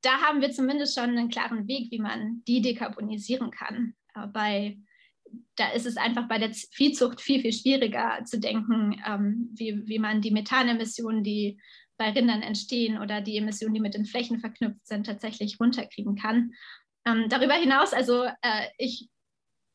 da 0.08 0.22
haben 0.22 0.40
wir 0.40 0.50
zumindest 0.50 0.94
schon 0.94 1.10
einen 1.10 1.28
klaren 1.28 1.68
Weg, 1.68 1.90
wie 1.90 1.98
man 1.98 2.42
die 2.48 2.62
dekarbonisieren 2.62 3.50
kann. 3.50 3.94
Bei, 4.32 4.78
da 5.54 5.68
ist 5.72 5.84
es 5.84 5.98
einfach 5.98 6.26
bei 6.28 6.38
der 6.38 6.50
Viehzucht 6.54 7.20
viel, 7.20 7.42
viel 7.42 7.52
schwieriger 7.52 8.24
zu 8.24 8.40
denken, 8.40 8.98
ähm, 9.06 9.50
wie, 9.52 9.86
wie 9.86 9.98
man 9.98 10.22
die 10.22 10.30
Methanemissionen, 10.30 11.22
die 11.22 11.60
bei 11.98 12.10
Rindern 12.10 12.40
entstehen 12.40 12.98
oder 12.98 13.20
die 13.20 13.36
Emissionen, 13.36 13.74
die 13.74 13.80
mit 13.80 13.92
den 13.92 14.06
Flächen 14.06 14.40
verknüpft 14.40 14.86
sind, 14.86 15.04
tatsächlich 15.04 15.60
runterkriegen 15.60 16.16
kann. 16.16 16.52
Ähm, 17.04 17.26
darüber 17.28 17.54
hinaus, 17.54 17.92
also 17.92 18.24
äh, 18.24 18.66
ich 18.78 19.10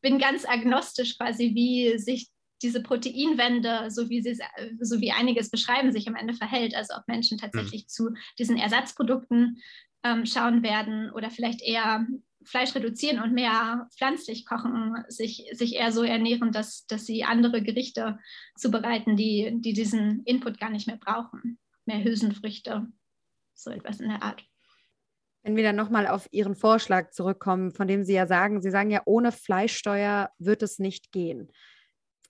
bin 0.02 0.18
ganz 0.18 0.44
agnostisch 0.44 1.16
quasi, 1.16 1.54
wie 1.54 1.96
sich 1.96 2.28
diese 2.64 2.82
Proteinwende, 2.82 3.90
so 3.90 4.08
wie, 4.08 4.22
sie, 4.22 4.40
so 4.80 5.00
wie 5.00 5.12
einiges 5.12 5.50
beschreiben, 5.50 5.92
sich 5.92 6.08
am 6.08 6.16
Ende 6.16 6.34
verhält. 6.34 6.74
Also 6.74 6.94
ob 6.94 7.06
Menschen 7.06 7.38
tatsächlich 7.38 7.82
mhm. 7.82 7.88
zu 7.88 8.10
diesen 8.38 8.56
Ersatzprodukten 8.56 9.58
ähm, 10.04 10.26
schauen 10.26 10.62
werden 10.62 11.10
oder 11.10 11.30
vielleicht 11.30 11.62
eher 11.62 12.06
Fleisch 12.44 12.74
reduzieren 12.74 13.22
und 13.22 13.32
mehr 13.32 13.88
pflanzlich 13.96 14.44
kochen, 14.44 15.02
sich, 15.08 15.46
sich 15.52 15.76
eher 15.76 15.92
so 15.92 16.02
ernähren, 16.02 16.52
dass, 16.52 16.86
dass 16.86 17.06
sie 17.06 17.24
andere 17.24 17.62
Gerichte 17.62 18.18
zubereiten, 18.54 19.16
die, 19.16 19.56
die 19.60 19.72
diesen 19.72 20.22
Input 20.24 20.60
gar 20.60 20.70
nicht 20.70 20.86
mehr 20.86 20.98
brauchen. 20.98 21.58
Mehr 21.86 22.04
Hülsenfrüchte, 22.04 22.86
so 23.54 23.70
etwas 23.70 24.00
in 24.00 24.08
der 24.08 24.22
Art. 24.22 24.44
Wenn 25.42 25.56
wir 25.56 25.62
dann 25.62 25.76
nochmal 25.76 26.06
auf 26.06 26.26
Ihren 26.32 26.54
Vorschlag 26.54 27.10
zurückkommen, 27.10 27.70
von 27.72 27.86
dem 27.86 28.02
Sie 28.02 28.14
ja 28.14 28.26
sagen, 28.26 28.62
Sie 28.62 28.70
sagen 28.70 28.90
ja, 28.90 29.02
ohne 29.04 29.32
Fleischsteuer 29.32 30.30
wird 30.38 30.62
es 30.62 30.78
nicht 30.78 31.12
gehen. 31.12 31.50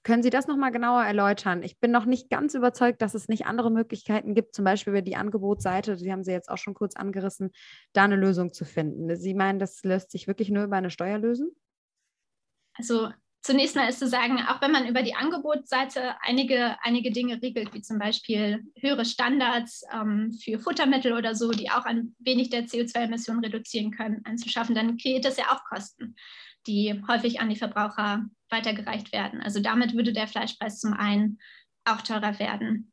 Können 0.05 0.23
Sie 0.23 0.31
das 0.31 0.47
nochmal 0.47 0.71
genauer 0.71 1.03
erläutern? 1.03 1.63
Ich 1.63 1.81
bin 1.81 1.91
noch 1.91 2.05
nicht 2.05 2.29
ganz 2.29 2.53
überzeugt, 2.55 3.01
dass 3.01 3.15
es 3.15 3.27
nicht 3.29 3.47
andere 3.47 3.71
Möglichkeiten 3.71 4.35
gibt, 4.35 4.55
zum 4.55 4.67
Beispiel 4.67 4.93
über 4.93 5.03
die 5.03 5.17
Angebotsseite, 5.17 5.97
die 5.97 6.13
haben 6.13 6.23
Sie 6.23 6.31
jetzt 6.31 6.51
auch 6.51 6.59
schon 6.59 6.75
kurz 6.75 6.95
angerissen, 6.95 7.53
da 7.95 8.05
eine 8.05 8.17
Lösung 8.17 8.53
zu 8.53 8.67
finden. 8.67 9.17
Sie 9.17 9.33
meinen, 9.33 9.59
das 9.59 9.83
lässt 9.83 10.11
sich 10.11 10.29
wirklich 10.29 10.51
nur 10.51 10.65
über 10.65 10.77
eine 10.77 10.91
Steuer 10.91 11.19
lösen? 11.19 11.57
Also 12.75 13.09
zunächst 13.41 13.77
mal 13.77 13.89
ist 13.89 13.99
zu 13.99 14.07
sagen, 14.07 14.39
auch 14.47 14.61
wenn 14.61 14.73
man 14.73 14.87
über 14.87 15.03
die 15.03 15.15
Angebotsseite 15.15 16.17
einige, 16.21 16.77
einige 16.83 17.11
Dinge 17.11 17.41
regelt, 17.41 17.73
wie 17.73 17.81
zum 17.81 17.99
Beispiel 17.99 18.63
höhere 18.79 19.07
Standards 19.07 19.85
ähm, 19.91 20.33
für 20.33 20.59
Futtermittel 20.59 21.15
oder 21.15 21.35
so, 21.35 21.51
die 21.51 21.71
auch 21.71 21.87
ein 21.87 22.15
wenig 22.19 22.51
der 22.51 22.67
CO2-Emissionen 22.67 23.43
reduzieren 23.43 23.91
können, 23.91 24.21
anzuschaffen, 24.25 24.75
dann 24.75 24.99
kreiert 24.99 25.25
das 25.25 25.39
ja 25.39 25.45
auch 25.51 25.65
Kosten 25.65 26.15
die 26.67 27.03
häufig 27.09 27.41
an 27.41 27.49
die 27.49 27.57
Verbraucher 27.57 28.25
weitergereicht 28.51 29.13
werden. 29.13 29.41
Also 29.41 29.61
damit 29.61 29.95
würde 29.95 30.13
der 30.13 30.29
Fleischpreis 30.29 30.81
zum 30.81 30.93
einen 30.93 31.39
auch 31.85 32.03
teurer 32.03 32.39
werden. 32.39 32.93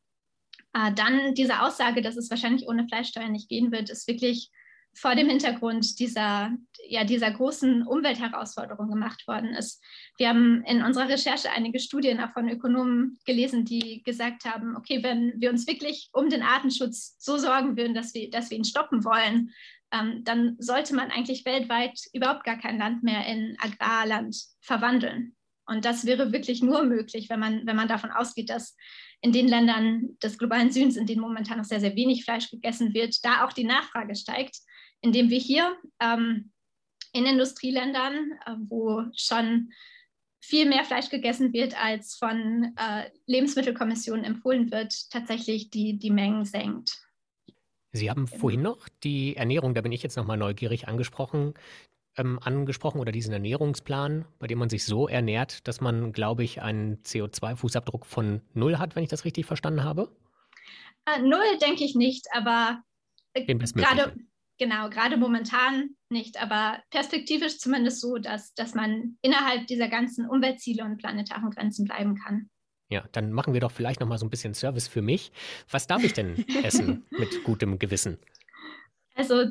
Äh, 0.73 0.93
dann 0.93 1.33
diese 1.35 1.61
Aussage, 1.61 2.01
dass 2.01 2.17
es 2.17 2.29
wahrscheinlich 2.29 2.67
ohne 2.67 2.87
Fleischsteuer 2.87 3.29
nicht 3.29 3.49
gehen 3.49 3.71
wird, 3.71 3.89
ist 3.89 4.07
wirklich 4.07 4.51
vor 4.93 5.15
dem 5.15 5.29
Hintergrund 5.29 5.99
dieser, 5.99 6.51
ja, 6.87 7.05
dieser 7.05 7.31
großen 7.31 7.87
Umweltherausforderung 7.87 8.89
gemacht 8.89 9.25
worden 9.25 9.51
ist. 9.51 9.81
Wir 10.17 10.29
haben 10.29 10.63
in 10.65 10.83
unserer 10.83 11.07
Recherche 11.07 11.49
einige 11.49 11.79
Studien 11.79 12.19
auch 12.19 12.31
von 12.31 12.49
Ökonomen 12.49 13.17
gelesen, 13.25 13.63
die 13.63 14.03
gesagt 14.03 14.43
haben, 14.43 14.75
okay, 14.75 15.01
wenn 15.01 15.33
wir 15.39 15.49
uns 15.49 15.65
wirklich 15.65 16.09
um 16.11 16.29
den 16.29 16.43
Artenschutz 16.43 17.15
so 17.19 17.37
sorgen 17.37 17.77
würden, 17.77 17.93
dass 17.93 18.13
wir, 18.13 18.29
dass 18.29 18.49
wir 18.49 18.57
ihn 18.57 18.65
stoppen 18.65 19.05
wollen, 19.05 19.51
ähm, 19.91 20.23
dann 20.23 20.55
sollte 20.59 20.95
man 20.95 21.11
eigentlich 21.11 21.45
weltweit 21.45 21.99
überhaupt 22.13 22.43
gar 22.43 22.57
kein 22.57 22.77
Land 22.77 23.03
mehr 23.03 23.25
in 23.25 23.57
Agrarland 23.59 24.35
verwandeln. 24.61 25.35
Und 25.65 25.85
das 25.85 26.05
wäre 26.05 26.33
wirklich 26.33 26.61
nur 26.61 26.83
möglich, 26.83 27.29
wenn 27.29 27.39
man, 27.39 27.65
wenn 27.65 27.75
man 27.75 27.87
davon 27.87 28.11
ausgeht, 28.11 28.49
dass 28.49 28.75
in 29.21 29.31
den 29.31 29.47
Ländern 29.47 30.17
des 30.21 30.37
globalen 30.37 30.71
Südens, 30.71 30.97
in 30.97 31.05
denen 31.05 31.21
momentan 31.21 31.59
noch 31.59 31.65
sehr, 31.65 31.79
sehr 31.79 31.95
wenig 31.95 32.25
Fleisch 32.25 32.49
gegessen 32.49 32.93
wird, 32.93 33.23
da 33.23 33.45
auch 33.45 33.53
die 33.53 33.63
Nachfrage 33.63 34.15
steigt, 34.15 34.57
indem 35.01 35.29
wir 35.29 35.39
hier 35.39 35.77
ähm, 35.99 36.51
in 37.13 37.25
Industrieländern, 37.25 38.31
äh, 38.45 38.55
wo 38.67 39.03
schon 39.15 39.71
viel 40.41 40.67
mehr 40.67 40.83
Fleisch 40.83 41.09
gegessen 41.09 41.53
wird, 41.53 41.79
als 41.81 42.15
von 42.15 42.73
äh, 42.75 43.09
Lebensmittelkommissionen 43.27 44.25
empfohlen 44.25 44.71
wird, 44.71 44.93
tatsächlich 45.11 45.69
die, 45.69 45.99
die 45.99 46.09
Mengen 46.09 46.45
senkt. 46.45 46.97
Sie 47.91 48.09
haben 48.09 48.25
genau. 48.25 48.37
vorhin 48.37 48.61
noch 48.61 48.87
die 49.03 49.35
Ernährung, 49.35 49.73
da 49.73 49.81
bin 49.81 49.91
ich 49.91 50.03
jetzt 50.03 50.15
nochmal 50.15 50.37
neugierig 50.37 50.87
angesprochen, 50.87 51.53
ähm, 52.17 52.39
angesprochen 52.41 52.99
oder 52.99 53.11
diesen 53.11 53.33
Ernährungsplan, 53.33 54.25
bei 54.39 54.47
dem 54.47 54.59
man 54.59 54.69
sich 54.69 54.85
so 54.85 55.07
ernährt, 55.07 55.67
dass 55.67 55.81
man, 55.81 56.11
glaube 56.11 56.43
ich, 56.43 56.61
einen 56.61 56.97
CO2-Fußabdruck 57.03 58.05
von 58.05 58.41
null 58.53 58.77
hat, 58.77 58.95
wenn 58.95 59.03
ich 59.03 59.09
das 59.09 59.25
richtig 59.25 59.45
verstanden 59.45 59.83
habe? 59.83 60.09
Äh, 61.05 61.21
null 61.21 61.57
denke 61.61 61.83
ich 61.83 61.95
nicht, 61.95 62.27
aber 62.33 62.81
äh, 63.33 63.45
gerade 63.45 64.15
genau, 64.57 64.89
gerade 64.89 65.17
momentan 65.17 65.95
nicht, 66.09 66.41
aber 66.41 66.79
perspektivisch 66.91 67.57
zumindest 67.57 68.01
so, 68.01 68.17
dass, 68.17 68.53
dass 68.53 68.75
man 68.75 69.17
innerhalb 69.21 69.67
dieser 69.67 69.87
ganzen 69.87 70.29
Umweltziele 70.29 70.83
und 70.83 70.97
planetaren 70.97 71.49
Grenzen 71.49 71.85
bleiben 71.85 72.15
kann. 72.15 72.49
Ja, 72.91 73.05
dann 73.13 73.31
machen 73.31 73.53
wir 73.53 73.61
doch 73.61 73.71
vielleicht 73.71 74.01
noch 74.01 74.07
mal 74.07 74.17
so 74.17 74.25
ein 74.25 74.29
bisschen 74.29 74.53
Service 74.53 74.89
für 74.89 75.01
mich. 75.01 75.31
Was 75.69 75.87
darf 75.87 76.03
ich 76.03 76.11
denn 76.11 76.45
essen 76.63 77.05
mit 77.09 77.43
gutem 77.45 77.79
Gewissen? 77.79 78.19
Also 79.15 79.45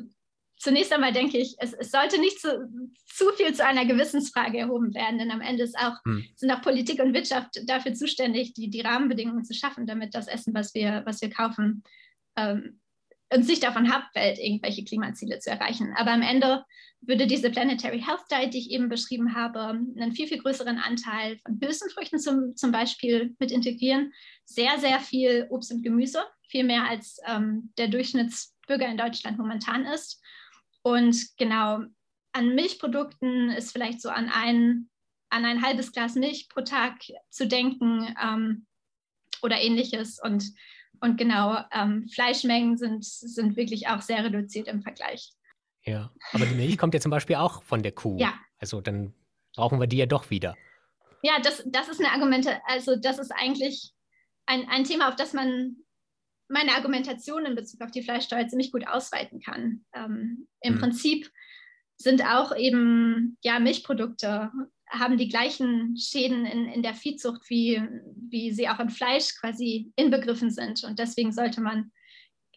zunächst 0.57 0.93
einmal 0.93 1.11
denke 1.11 1.39
ich, 1.39 1.55
es, 1.57 1.73
es 1.73 1.89
sollte 1.89 2.19
nicht 2.19 2.39
zu, 2.39 2.69
zu, 3.07 3.31
viel 3.31 3.51
zu 3.55 3.65
einer 3.65 3.85
Gewissensfrage 3.85 4.59
erhoben 4.59 4.93
werden, 4.93 5.17
denn 5.17 5.31
am 5.31 5.41
Ende 5.41 5.67
auch, 5.75 5.95
hm. 6.05 6.23
sind 6.35 6.51
auch 6.51 6.61
Politik 6.61 7.01
und 7.01 7.15
Wirtschaft 7.15 7.59
dafür 7.65 7.95
zuständig, 7.95 8.53
die, 8.53 8.69
die 8.69 8.81
Rahmenbedingungen 8.81 9.43
zu 9.43 9.55
schaffen, 9.55 9.87
damit 9.87 10.13
das 10.13 10.27
Essen, 10.27 10.53
was 10.53 10.75
wir, 10.75 11.01
was 11.05 11.19
wir 11.21 11.31
kaufen, 11.31 11.83
ähm, 12.35 12.79
uns 13.33 13.47
nicht 13.47 13.63
davon 13.63 13.89
abfällt, 13.89 14.39
irgendwelche 14.39 14.83
Klimaziele 14.83 15.39
zu 15.39 15.49
erreichen. 15.49 15.93
Aber 15.95 16.11
am 16.11 16.21
Ende 16.21 16.65
würde 17.01 17.25
diese 17.25 17.49
Planetary 17.49 18.01
Health 18.01 18.25
Diet, 18.31 18.53
die 18.53 18.59
ich 18.59 18.71
eben 18.71 18.89
beschrieben 18.89 19.35
habe, 19.35 19.59
einen 19.61 20.11
viel, 20.11 20.27
viel 20.27 20.37
größeren 20.37 20.77
Anteil 20.77 21.39
von 21.39 21.59
Hülsenfrüchten 21.59 22.19
zum, 22.19 22.55
zum 22.55 22.71
Beispiel 22.71 23.35
mit 23.39 23.51
integrieren. 23.51 24.13
Sehr, 24.45 24.77
sehr 24.79 24.99
viel 24.99 25.47
Obst 25.49 25.71
und 25.71 25.81
Gemüse, 25.81 26.23
viel 26.47 26.63
mehr 26.63 26.87
als 26.87 27.19
ähm, 27.25 27.71
der 27.77 27.87
Durchschnittsbürger 27.87 28.87
in 28.87 28.97
Deutschland 28.97 29.37
momentan 29.37 29.85
ist. 29.85 30.21
Und 30.83 31.17
genau 31.37 31.79
an 32.33 32.55
Milchprodukten 32.55 33.49
ist 33.51 33.71
vielleicht 33.71 34.01
so 34.01 34.09
an 34.09 34.29
ein, 34.29 34.89
an 35.29 35.45
ein 35.45 35.61
halbes 35.61 35.91
Glas 35.91 36.15
Milch 36.15 36.49
pro 36.49 36.61
Tag 36.61 36.99
zu 37.29 37.47
denken 37.47 38.13
ähm, 38.21 38.67
oder 39.41 39.59
ähnliches. 39.59 40.19
Und 40.21 40.43
und 41.01 41.17
genau, 41.17 41.57
ähm, 41.71 42.07
Fleischmengen 42.07 42.77
sind, 42.77 43.03
sind 43.03 43.57
wirklich 43.57 43.87
auch 43.87 44.01
sehr 44.01 44.23
reduziert 44.23 44.67
im 44.67 44.81
Vergleich. 44.81 45.31
Ja, 45.83 46.11
aber 46.31 46.45
die 46.45 46.55
Milch 46.55 46.77
kommt 46.77 46.93
ja 46.93 46.99
zum 46.99 47.09
Beispiel 47.09 47.37
auch 47.37 47.63
von 47.63 47.81
der 47.81 47.91
Kuh. 47.91 48.17
Ja. 48.19 48.33
Also 48.59 48.81
dann 48.81 49.13
brauchen 49.55 49.79
wir 49.79 49.87
die 49.87 49.97
ja 49.97 50.05
doch 50.05 50.29
wieder. 50.29 50.55
Ja, 51.23 51.39
das, 51.41 51.63
das 51.65 51.89
ist 51.89 51.99
eine 51.99 52.11
Argumente, 52.11 52.61
also 52.65 52.95
das 52.95 53.17
ist 53.17 53.31
eigentlich 53.31 53.91
ein, 54.45 54.67
ein 54.69 54.83
Thema, 54.83 55.09
auf 55.09 55.15
das 55.15 55.33
man 55.33 55.75
meine 56.47 56.73
Argumentation 56.73 57.45
in 57.45 57.55
Bezug 57.55 57.81
auf 57.81 57.91
die 57.91 58.03
Fleischsteuer 58.03 58.47
ziemlich 58.47 58.71
gut 58.71 58.87
ausweiten 58.87 59.39
kann. 59.39 59.85
Ähm, 59.93 60.47
Im 60.61 60.73
hm. 60.73 60.79
Prinzip 60.79 61.31
sind 61.97 62.23
auch 62.23 62.55
eben 62.55 63.37
ja, 63.41 63.59
Milchprodukte 63.59 64.51
haben 64.91 65.17
die 65.17 65.29
gleichen 65.29 65.95
Schäden 65.97 66.45
in, 66.45 66.65
in 66.65 66.83
der 66.83 66.93
Viehzucht, 66.93 67.49
wie, 67.49 67.81
wie 68.29 68.51
sie 68.51 68.69
auch 68.69 68.79
im 68.79 68.89
Fleisch 68.89 69.35
quasi 69.39 69.91
inbegriffen 69.95 70.51
sind. 70.51 70.83
Und 70.83 70.99
deswegen 70.99 71.31
sollte 71.31 71.61
man 71.61 71.91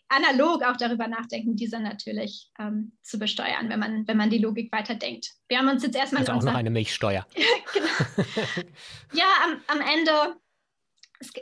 analog 0.09 0.63
auch 0.63 0.77
darüber 0.77 1.09
nachdenken, 1.09 1.57
diese 1.57 1.81
natürlich 1.81 2.51
ähm, 2.59 2.93
zu 3.03 3.19
besteuern, 3.19 3.69
wenn 3.69 3.79
man, 3.79 4.07
wenn 4.07 4.17
man 4.17 4.31
die 4.31 4.39
Logik 4.39 4.71
weiterdenkt. 4.73 5.31
Wir 5.49 5.59
haben 5.59 5.69
uns 5.69 5.83
jetzt 5.83 5.97
erstmal. 5.97 6.21
Also 6.21 6.33
auch 6.33 6.43
noch 6.43 6.55
eine 6.55 6.71
Milchsteuer. 6.71 7.27
genau. 7.73 7.87
Ja, 9.13 9.27
am, 9.45 9.61
am 9.69 9.81
Ende 9.81 10.37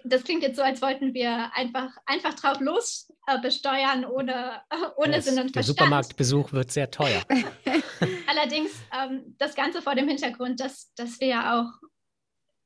das 0.04 0.24
klingt 0.24 0.42
jetzt 0.42 0.56
so, 0.56 0.62
als 0.62 0.82
wollten 0.82 1.14
wir 1.14 1.50
einfach, 1.54 1.90
einfach 2.06 2.35
drauf 2.35 2.61
los 2.61 3.12
äh, 3.26 3.40
besteuern, 3.40 4.04
ohne, 4.04 4.61
ohne 4.96 5.16
das, 5.16 5.24
Sinn 5.24 5.38
und 5.38 5.52
Verstand. 5.52 5.78
Der 5.78 5.85
Supermarktbesuch 5.85 6.52
wird 6.52 6.70
sehr 6.70 6.90
teuer. 6.90 7.22
Allerdings 8.26 8.70
ähm, 8.96 9.35
das 9.38 9.54
Ganze 9.54 9.82
vor 9.82 9.94
dem 9.94 10.08
Hintergrund, 10.08 10.61
dass, 10.61 10.92
dass 10.94 11.20
wir 11.20 11.28
ja 11.28 11.61
auch 11.61 11.70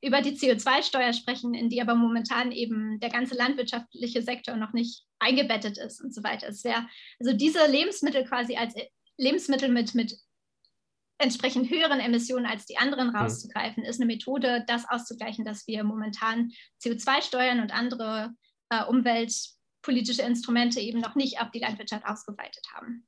über 0.01 0.21
die 0.21 0.37
CO2-Steuer 0.37 1.13
sprechen, 1.13 1.53
in 1.53 1.69
die 1.69 1.81
aber 1.81 1.95
momentan 1.95 2.51
eben 2.51 2.99
der 2.99 3.09
ganze 3.09 3.35
landwirtschaftliche 3.35 4.21
Sektor 4.21 4.55
noch 4.55 4.73
nicht 4.73 5.03
eingebettet 5.19 5.77
ist 5.77 6.01
und 6.01 6.13
so 6.13 6.23
weiter. 6.23 6.49
Es 6.49 6.63
wäre 6.63 6.85
also 7.19 7.33
diese 7.33 7.65
Lebensmittel 7.65 8.23
quasi 8.25 8.55
als 8.55 8.75
Lebensmittel 9.17 9.69
mit, 9.69 9.95
mit 9.95 10.15
entsprechend 11.17 11.69
höheren 11.69 11.99
Emissionen 11.99 12.45
als 12.45 12.65
die 12.65 12.77
anderen 12.77 13.09
mhm. 13.09 13.15
rauszugreifen, 13.15 13.83
ist 13.83 13.99
eine 13.99 14.05
Methode, 14.05 14.63
das 14.67 14.87
auszugleichen, 14.89 15.45
dass 15.45 15.67
wir 15.67 15.83
momentan 15.83 16.51
CO2-Steuern 16.83 17.59
und 17.59 17.73
andere 17.73 18.33
äh, 18.69 18.83
umweltpolitische 18.83 20.21
Instrumente 20.21 20.79
eben 20.79 20.99
noch 20.99 21.15
nicht 21.15 21.41
auf 21.41 21.51
die 21.51 21.59
Landwirtschaft 21.59 22.05
ausgeweitet 22.05 22.65
haben. 22.73 23.07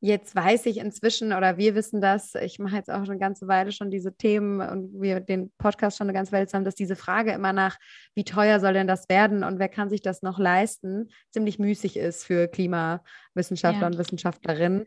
Jetzt 0.00 0.36
weiß 0.36 0.66
ich 0.66 0.76
inzwischen 0.76 1.32
oder 1.32 1.56
wir 1.56 1.74
wissen 1.74 2.02
das, 2.02 2.34
ich 2.34 2.58
mache 2.58 2.76
jetzt 2.76 2.90
auch 2.90 3.06
schon 3.06 3.12
eine 3.12 3.18
ganze 3.18 3.48
Weile 3.48 3.72
schon 3.72 3.90
diese 3.90 4.14
Themen 4.14 4.60
und 4.60 5.00
wir 5.00 5.20
den 5.20 5.50
Podcast 5.56 5.96
schon 5.96 6.06
eine 6.06 6.12
ganze 6.12 6.32
Weile 6.32 6.46
zusammen, 6.46 6.66
dass 6.66 6.74
diese 6.74 6.96
Frage 6.96 7.32
immer 7.32 7.54
nach, 7.54 7.78
wie 8.14 8.24
teuer 8.24 8.60
soll 8.60 8.74
denn 8.74 8.86
das 8.86 9.08
werden 9.08 9.42
und 9.42 9.58
wer 9.58 9.70
kann 9.70 9.88
sich 9.88 10.02
das 10.02 10.20
noch 10.20 10.38
leisten, 10.38 11.08
ziemlich 11.30 11.58
müßig 11.58 11.96
ist 11.96 12.24
für 12.24 12.46
Klimawissenschaftler 12.46 13.80
ja. 13.80 13.86
und 13.86 13.98
Wissenschaftlerinnen 13.98 14.86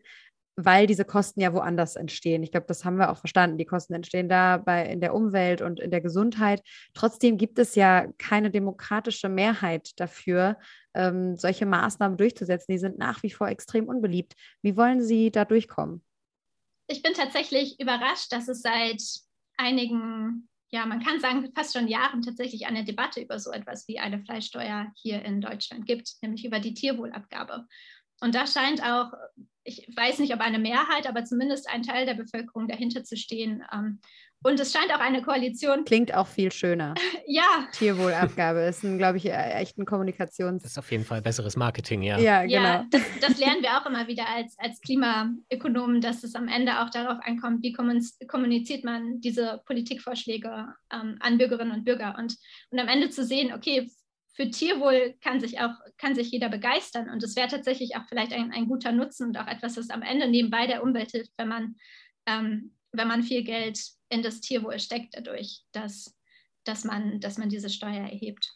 weil 0.65 0.87
diese 0.87 1.05
Kosten 1.05 1.39
ja 1.39 1.53
woanders 1.53 1.95
entstehen. 1.95 2.43
Ich 2.43 2.51
glaube, 2.51 2.67
das 2.67 2.83
haben 2.83 2.97
wir 2.97 3.11
auch 3.11 3.17
verstanden. 3.17 3.57
Die 3.57 3.65
Kosten 3.65 3.93
entstehen 3.93 4.27
da 4.27 4.57
bei, 4.57 4.85
in 4.85 4.99
der 4.99 5.13
Umwelt 5.13 5.61
und 5.61 5.79
in 5.79 5.89
der 5.89 6.01
Gesundheit. 6.01 6.61
Trotzdem 6.93 7.37
gibt 7.37 7.59
es 7.59 7.75
ja 7.75 8.07
keine 8.17 8.51
demokratische 8.51 9.29
Mehrheit 9.29 9.91
dafür, 9.97 10.57
ähm, 10.93 11.37
solche 11.37 11.65
Maßnahmen 11.65 12.17
durchzusetzen. 12.17 12.73
Die 12.73 12.77
sind 12.77 12.97
nach 12.97 13.23
wie 13.23 13.29
vor 13.29 13.47
extrem 13.47 13.87
unbeliebt. 13.87 14.33
Wie 14.61 14.75
wollen 14.75 15.01
Sie 15.01 15.31
da 15.31 15.45
durchkommen? 15.45 16.03
Ich 16.87 17.01
bin 17.03 17.13
tatsächlich 17.13 17.79
überrascht, 17.79 18.33
dass 18.33 18.49
es 18.49 18.61
seit 18.61 19.01
einigen, 19.55 20.49
ja, 20.71 20.85
man 20.85 21.01
kann 21.01 21.21
sagen, 21.21 21.49
fast 21.55 21.73
schon 21.73 21.87
Jahren 21.87 22.21
tatsächlich 22.21 22.65
eine 22.65 22.83
Debatte 22.83 23.21
über 23.21 23.39
so 23.39 23.51
etwas 23.51 23.87
wie 23.87 23.99
eine 23.99 24.19
Fleischsteuer 24.19 24.91
hier 24.95 25.23
in 25.23 25.39
Deutschland 25.39 25.85
gibt, 25.85 26.15
nämlich 26.21 26.43
über 26.43 26.59
die 26.59 26.73
Tierwohlabgabe. 26.73 27.65
Und 28.21 28.35
da 28.35 28.47
scheint 28.47 28.83
auch, 28.83 29.11
ich 29.63 29.87
weiß 29.95 30.19
nicht, 30.19 30.33
ob 30.33 30.41
eine 30.41 30.59
Mehrheit, 30.59 31.07
aber 31.07 31.25
zumindest 31.25 31.69
ein 31.69 31.83
Teil 31.83 32.05
der 32.05 32.15
Bevölkerung 32.15 32.67
dahinter 32.67 33.03
zu 33.03 33.15
stehen. 33.17 33.63
Ähm, 33.73 33.99
und 34.41 34.57
es 34.57 34.71
scheint 34.71 34.93
auch 34.93 35.01
eine 35.01 35.21
Koalition. 35.21 35.83
Klingt 35.83 36.13
auch 36.13 36.27
viel 36.27 36.49
schöner. 36.51 36.93
ja. 37.27 37.67
Tierwohlabgabe 37.73 38.59
ist, 38.61 38.81
glaube 38.81 39.17
ich, 39.17 39.25
äh, 39.25 39.51
echt 39.55 39.77
ein 39.77 39.85
Kommunikations. 39.85 40.63
Das 40.63 40.71
ist 40.71 40.77
auf 40.77 40.89
jeden 40.91 41.03
Fall 41.03 41.21
besseres 41.21 41.57
Marketing, 41.57 42.03
ja. 42.03 42.17
Ja, 42.17 42.43
genau. 42.43 42.63
Ja, 42.63 42.85
das, 42.89 43.01
das, 43.19 43.37
lernen 43.37 43.61
wir 43.61 43.77
auch 43.77 43.85
immer 43.85 44.07
wieder 44.07 44.29
als, 44.29 44.57
als 44.57 44.79
Klimaökonomen, 44.79 45.99
dass 45.99 46.23
es 46.23 46.35
am 46.35 46.47
Ende 46.47 46.79
auch 46.81 46.89
darauf 46.89 47.17
ankommt, 47.21 47.63
wie 47.63 47.73
kommuniziert 47.73 48.85
man 48.85 49.19
diese 49.19 49.61
Politikvorschläge 49.65 50.67
ähm, 50.93 51.17
an 51.19 51.37
Bürgerinnen 51.37 51.73
und 51.73 51.83
Bürger. 51.83 52.15
Und, 52.17 52.37
und 52.69 52.79
am 52.79 52.87
Ende 52.87 53.09
zu 53.09 53.25
sehen, 53.25 53.53
okay, 53.53 53.89
für 54.39 54.49
Tierwohl 54.49 55.15
kann 55.21 55.39
sich 55.39 55.59
auch 55.59 55.73
kann 55.97 56.15
sich 56.15 56.31
jeder 56.31 56.49
begeistern 56.49 57.09
und 57.09 57.21
es 57.23 57.35
wäre 57.35 57.49
tatsächlich 57.49 57.97
auch 57.97 58.05
vielleicht 58.07 58.31
ein, 58.31 58.51
ein 58.51 58.67
guter 58.67 58.91
Nutzen 58.91 59.27
und 59.27 59.37
auch 59.37 59.47
etwas, 59.47 59.75
das 59.75 59.89
am 59.89 60.01
Ende 60.01 60.29
nebenbei 60.29 60.65
der 60.65 60.81
Umwelt 60.81 61.11
hilft, 61.11 61.33
wenn 61.37 61.49
man 61.49 61.75
ähm, 62.25 62.71
wenn 62.91 63.07
man 63.07 63.23
viel 63.23 63.43
Geld 63.43 63.79
in 64.09 64.23
das 64.23 64.41
Tierwohl 64.41 64.79
steckt 64.79 65.15
dadurch, 65.15 65.63
dass, 65.71 66.15
dass, 66.63 66.83
man, 66.83 67.19
dass 67.19 67.37
man 67.37 67.49
diese 67.49 67.69
Steuer 67.69 68.07
erhebt. 68.07 68.55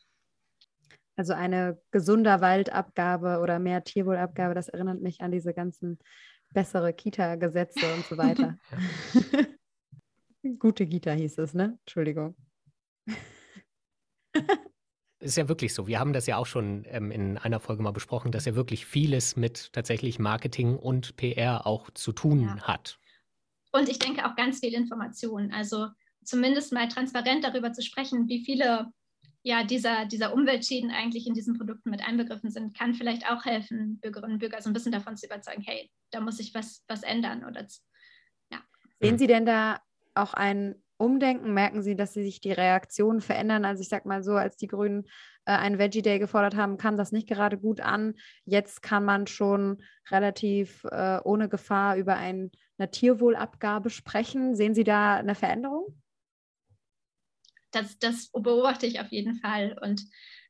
Also 1.16 1.34
eine 1.34 1.80
gesunder 1.92 2.42
Waldabgabe 2.42 3.40
oder 3.40 3.60
mehr 3.60 3.84
Tierwohlabgabe, 3.84 4.56
das 4.56 4.70
erinnert 4.70 5.02
mich 5.02 5.22
an 5.22 5.32
diese 5.32 5.54
ganzen 5.54 6.00
bessere 6.50 6.94
Kita-Gesetze 6.94 7.94
und 7.94 8.06
so 8.06 8.18
weiter. 8.18 8.58
Gute 10.60 10.88
Kita 10.88 11.12
hieß 11.12 11.38
es, 11.38 11.54
ne? 11.54 11.78
Entschuldigung. 11.86 12.36
ist 15.24 15.38
ja 15.38 15.48
wirklich 15.48 15.74
so. 15.74 15.88
Wir 15.88 16.00
haben 16.00 16.14
das 16.14 16.28
ja 16.28 16.38
auch 16.38 16.46
schon 16.46 16.86
ähm, 16.88 17.12
in 17.12 17.38
einer 17.38 17.60
Folge 17.60 17.82
mal 17.82 17.92
besprochen, 17.92 18.32
dass 18.32 18.46
ja 18.46 18.56
wirklich 18.56 18.86
vieles 18.86 19.36
mit 19.36 19.72
tatsächlich 19.74 20.20
Marketing 20.20 20.78
und 20.78 21.16
PR 21.16 21.66
auch 21.66 21.90
zu 21.92 22.12
tun 22.12 22.42
ja. 22.42 22.62
hat. 22.64 23.00
Und 23.72 23.90
ich 23.90 24.00
denke 24.00 24.26
auch 24.26 24.36
ganz 24.36 24.60
viel 24.60 24.74
Information. 24.74 25.52
Also 25.52 25.88
zumindest 26.24 26.74
mal 26.74 26.88
transparent 26.88 27.44
darüber 27.44 27.74
zu 27.74 27.82
sprechen, 27.82 28.28
wie 28.28 28.44
viele 28.44 28.92
ja, 29.44 29.64
dieser, 29.64 30.06
dieser 30.06 30.34
Umweltschäden 30.34 30.90
eigentlich 30.90 31.28
in 31.28 31.34
diesen 31.34 31.58
Produkten 31.58 31.90
mit 31.90 32.02
einbegriffen 32.02 32.50
sind, 32.50 32.78
kann 32.78 32.94
vielleicht 32.94 33.30
auch 33.30 33.44
helfen, 33.44 34.00
Bürgerinnen 34.00 34.36
und 34.36 34.40
Bürger 34.40 34.62
so 34.62 34.70
ein 34.70 34.74
bisschen 34.74 34.94
davon 34.94 35.18
zu 35.18 35.26
überzeugen, 35.26 35.62
hey, 35.62 35.92
da 36.12 36.22
muss 36.22 36.40
ich 36.40 36.54
was, 36.54 36.84
was 36.88 37.04
ändern. 37.04 37.44
Oder, 37.44 37.68
ja. 38.50 38.62
Sehen 39.02 39.18
Sie 39.18 39.28
denn 39.28 39.46
da 39.46 39.82
auch 40.16 40.34
ein 40.34 40.82
Umdenken? 41.04 41.54
Merken 41.54 41.84
Sie, 41.84 41.96
dass 41.96 42.14
Sie 42.14 42.24
sich 42.24 42.40
die 42.40 42.52
Reaktionen 42.52 43.22
verändern? 43.22 43.66
Also 43.66 43.82
ich 43.82 43.90
sage 43.90 44.08
mal 44.08 44.24
so, 44.24 44.34
als 44.34 44.56
die 44.56 44.68
Grünen 44.68 45.04
äh, 45.46 45.52
einen 45.52 45.78
Veggie 45.78 46.02
Day 46.02 46.20
gefordert 46.20 46.56
haben, 46.56 46.78
kam 46.78 46.98
das 46.98 47.12
nicht 47.12 47.28
gerade 47.28 47.58
gut 47.58 47.82
an. 47.82 48.16
Jetzt 48.46 48.82
kann 48.82 49.06
man 49.06 49.28
schon 49.28 49.84
relativ 50.10 50.84
äh, 50.86 51.20
ohne 51.24 51.50
Gefahr 51.50 51.98
über 51.98 52.16
ein, 52.16 52.52
eine 52.78 52.90
Tierwohlabgabe 52.90 53.90
sprechen. 53.90 54.56
Sehen 54.56 54.74
Sie 54.74 54.84
da 54.84 55.16
eine 55.16 55.36
Veränderung? 55.36 56.00
Das, 57.72 57.98
das 58.00 58.32
beobachte 58.32 58.86
ich 58.86 59.00
auf 59.00 59.12
jeden 59.12 59.36
Fall. 59.36 59.78
Und 59.82 60.04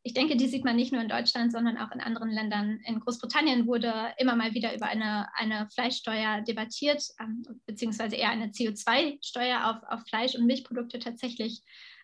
ich 0.05 0.13
denke, 0.13 0.35
die 0.35 0.47
sieht 0.47 0.65
man 0.65 0.75
nicht 0.75 0.91
nur 0.91 1.01
in 1.01 1.07
Deutschland, 1.07 1.53
sondern 1.53 1.77
auch 1.77 1.91
in 1.91 2.01
anderen 2.01 2.29
Ländern. 2.29 2.81
In 2.85 2.99
Großbritannien 2.99 3.67
wurde 3.67 4.13
immer 4.17 4.35
mal 4.35 4.53
wieder 4.53 4.75
über 4.75 4.87
eine, 4.87 5.29
eine 5.35 5.69
Fleischsteuer 5.73 6.41
debattiert, 6.41 7.01
ähm, 7.21 7.43
beziehungsweise 7.65 8.17
eher 8.17 8.29
eine 8.29 8.47
CO2-Steuer 8.47 9.65
auf, 9.65 9.77
auf 9.89 10.05
Fleisch- 10.05 10.35
und 10.35 10.45
Milchprodukte 10.45 10.99
tatsächlich. 10.99 11.61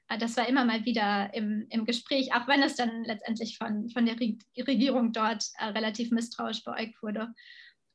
Äh, 0.07 0.17
das 0.17 0.37
war 0.37 0.47
immer 0.47 0.63
mal 0.63 0.85
wieder 0.85 1.33
im, 1.33 1.67
im 1.69 1.83
Gespräch, 1.83 2.33
auch 2.33 2.47
wenn 2.47 2.63
es 2.63 2.77
dann 2.77 3.03
letztendlich 3.03 3.57
von, 3.57 3.89
von 3.89 4.05
der 4.05 4.17
Regierung 4.17 5.11
dort 5.11 5.43
äh, 5.57 5.65
relativ 5.65 6.11
misstrauisch 6.11 6.63
beäugt 6.63 7.03
wurde. 7.03 7.33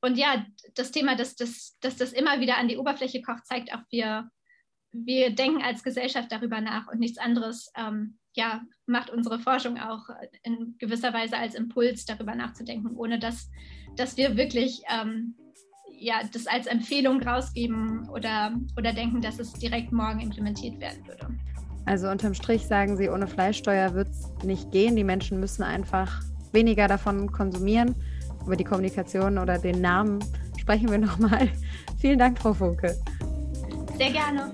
Und 0.03 0.19
ja, 0.19 0.45
das 0.75 0.91
Thema, 0.91 1.17
dass, 1.17 1.35
dass, 1.35 1.79
dass 1.81 1.97
das 1.97 2.13
immer 2.13 2.41
wieder 2.41 2.59
an 2.59 2.69
die 2.69 2.77
Oberfläche 2.77 3.23
kocht, 3.23 3.47
zeigt 3.47 3.73
auch, 3.73 3.81
wir, 3.89 4.29
wir 4.93 5.31
denken 5.31 5.63
als 5.63 5.83
Gesellschaft 5.83 6.31
darüber 6.31 6.61
nach 6.61 6.89
und 6.89 7.01
nichts 7.01 7.17
anderes 7.17 7.73
ähm, 7.75 8.19
ja, 8.35 8.63
macht 8.87 9.11
unsere 9.11 9.39
Forschung 9.39 9.79
auch 9.79 10.09
in 10.43 10.77
gewisser 10.79 11.13
Weise 11.13 11.37
als 11.37 11.55
Impuls, 11.55 12.05
darüber 12.05 12.35
nachzudenken, 12.35 12.97
ohne 12.97 13.19
dass, 13.19 13.51
dass 13.97 14.17
wir 14.17 14.37
wirklich 14.37 14.83
ähm, 14.93 15.35
ja, 15.99 16.17
das 16.33 16.47
als 16.47 16.67
Empfehlung 16.67 17.23
rausgeben 17.23 18.09
oder, 18.11 18.53
oder 18.77 18.93
denken, 18.93 19.21
dass 19.21 19.39
es 19.39 19.53
direkt 19.53 19.93
morgen 19.93 20.21
implementiert 20.21 20.81
werden 20.81 21.07
würde. 21.07 21.29
Also 21.87 22.09
unterm 22.09 22.35
Strich 22.35 22.67
sagen 22.67 22.97
Sie, 22.97 23.09
ohne 23.09 23.27
Fleischsteuer 23.27 23.95
wird 23.95 24.09
es 24.09 24.45
nicht 24.45 24.71
gehen. 24.71 24.97
Die 24.97 25.05
Menschen 25.05 25.39
müssen 25.39 25.63
einfach 25.63 26.23
weniger 26.53 26.89
davon 26.89 27.31
konsumieren. 27.31 27.95
Über 28.45 28.57
die 28.57 28.65
Kommunikation 28.65 29.39
oder 29.39 29.59
den 29.59 29.81
Namen 29.81 30.25
sprechen 30.59 30.91
wir 30.91 30.99
nochmal. 30.99 31.49
Vielen 31.99 32.19
Dank, 32.19 32.39
Frau 32.39 32.55
Funke. 32.55 32.97
Sehr 33.99 34.11
gerne. 34.11 34.51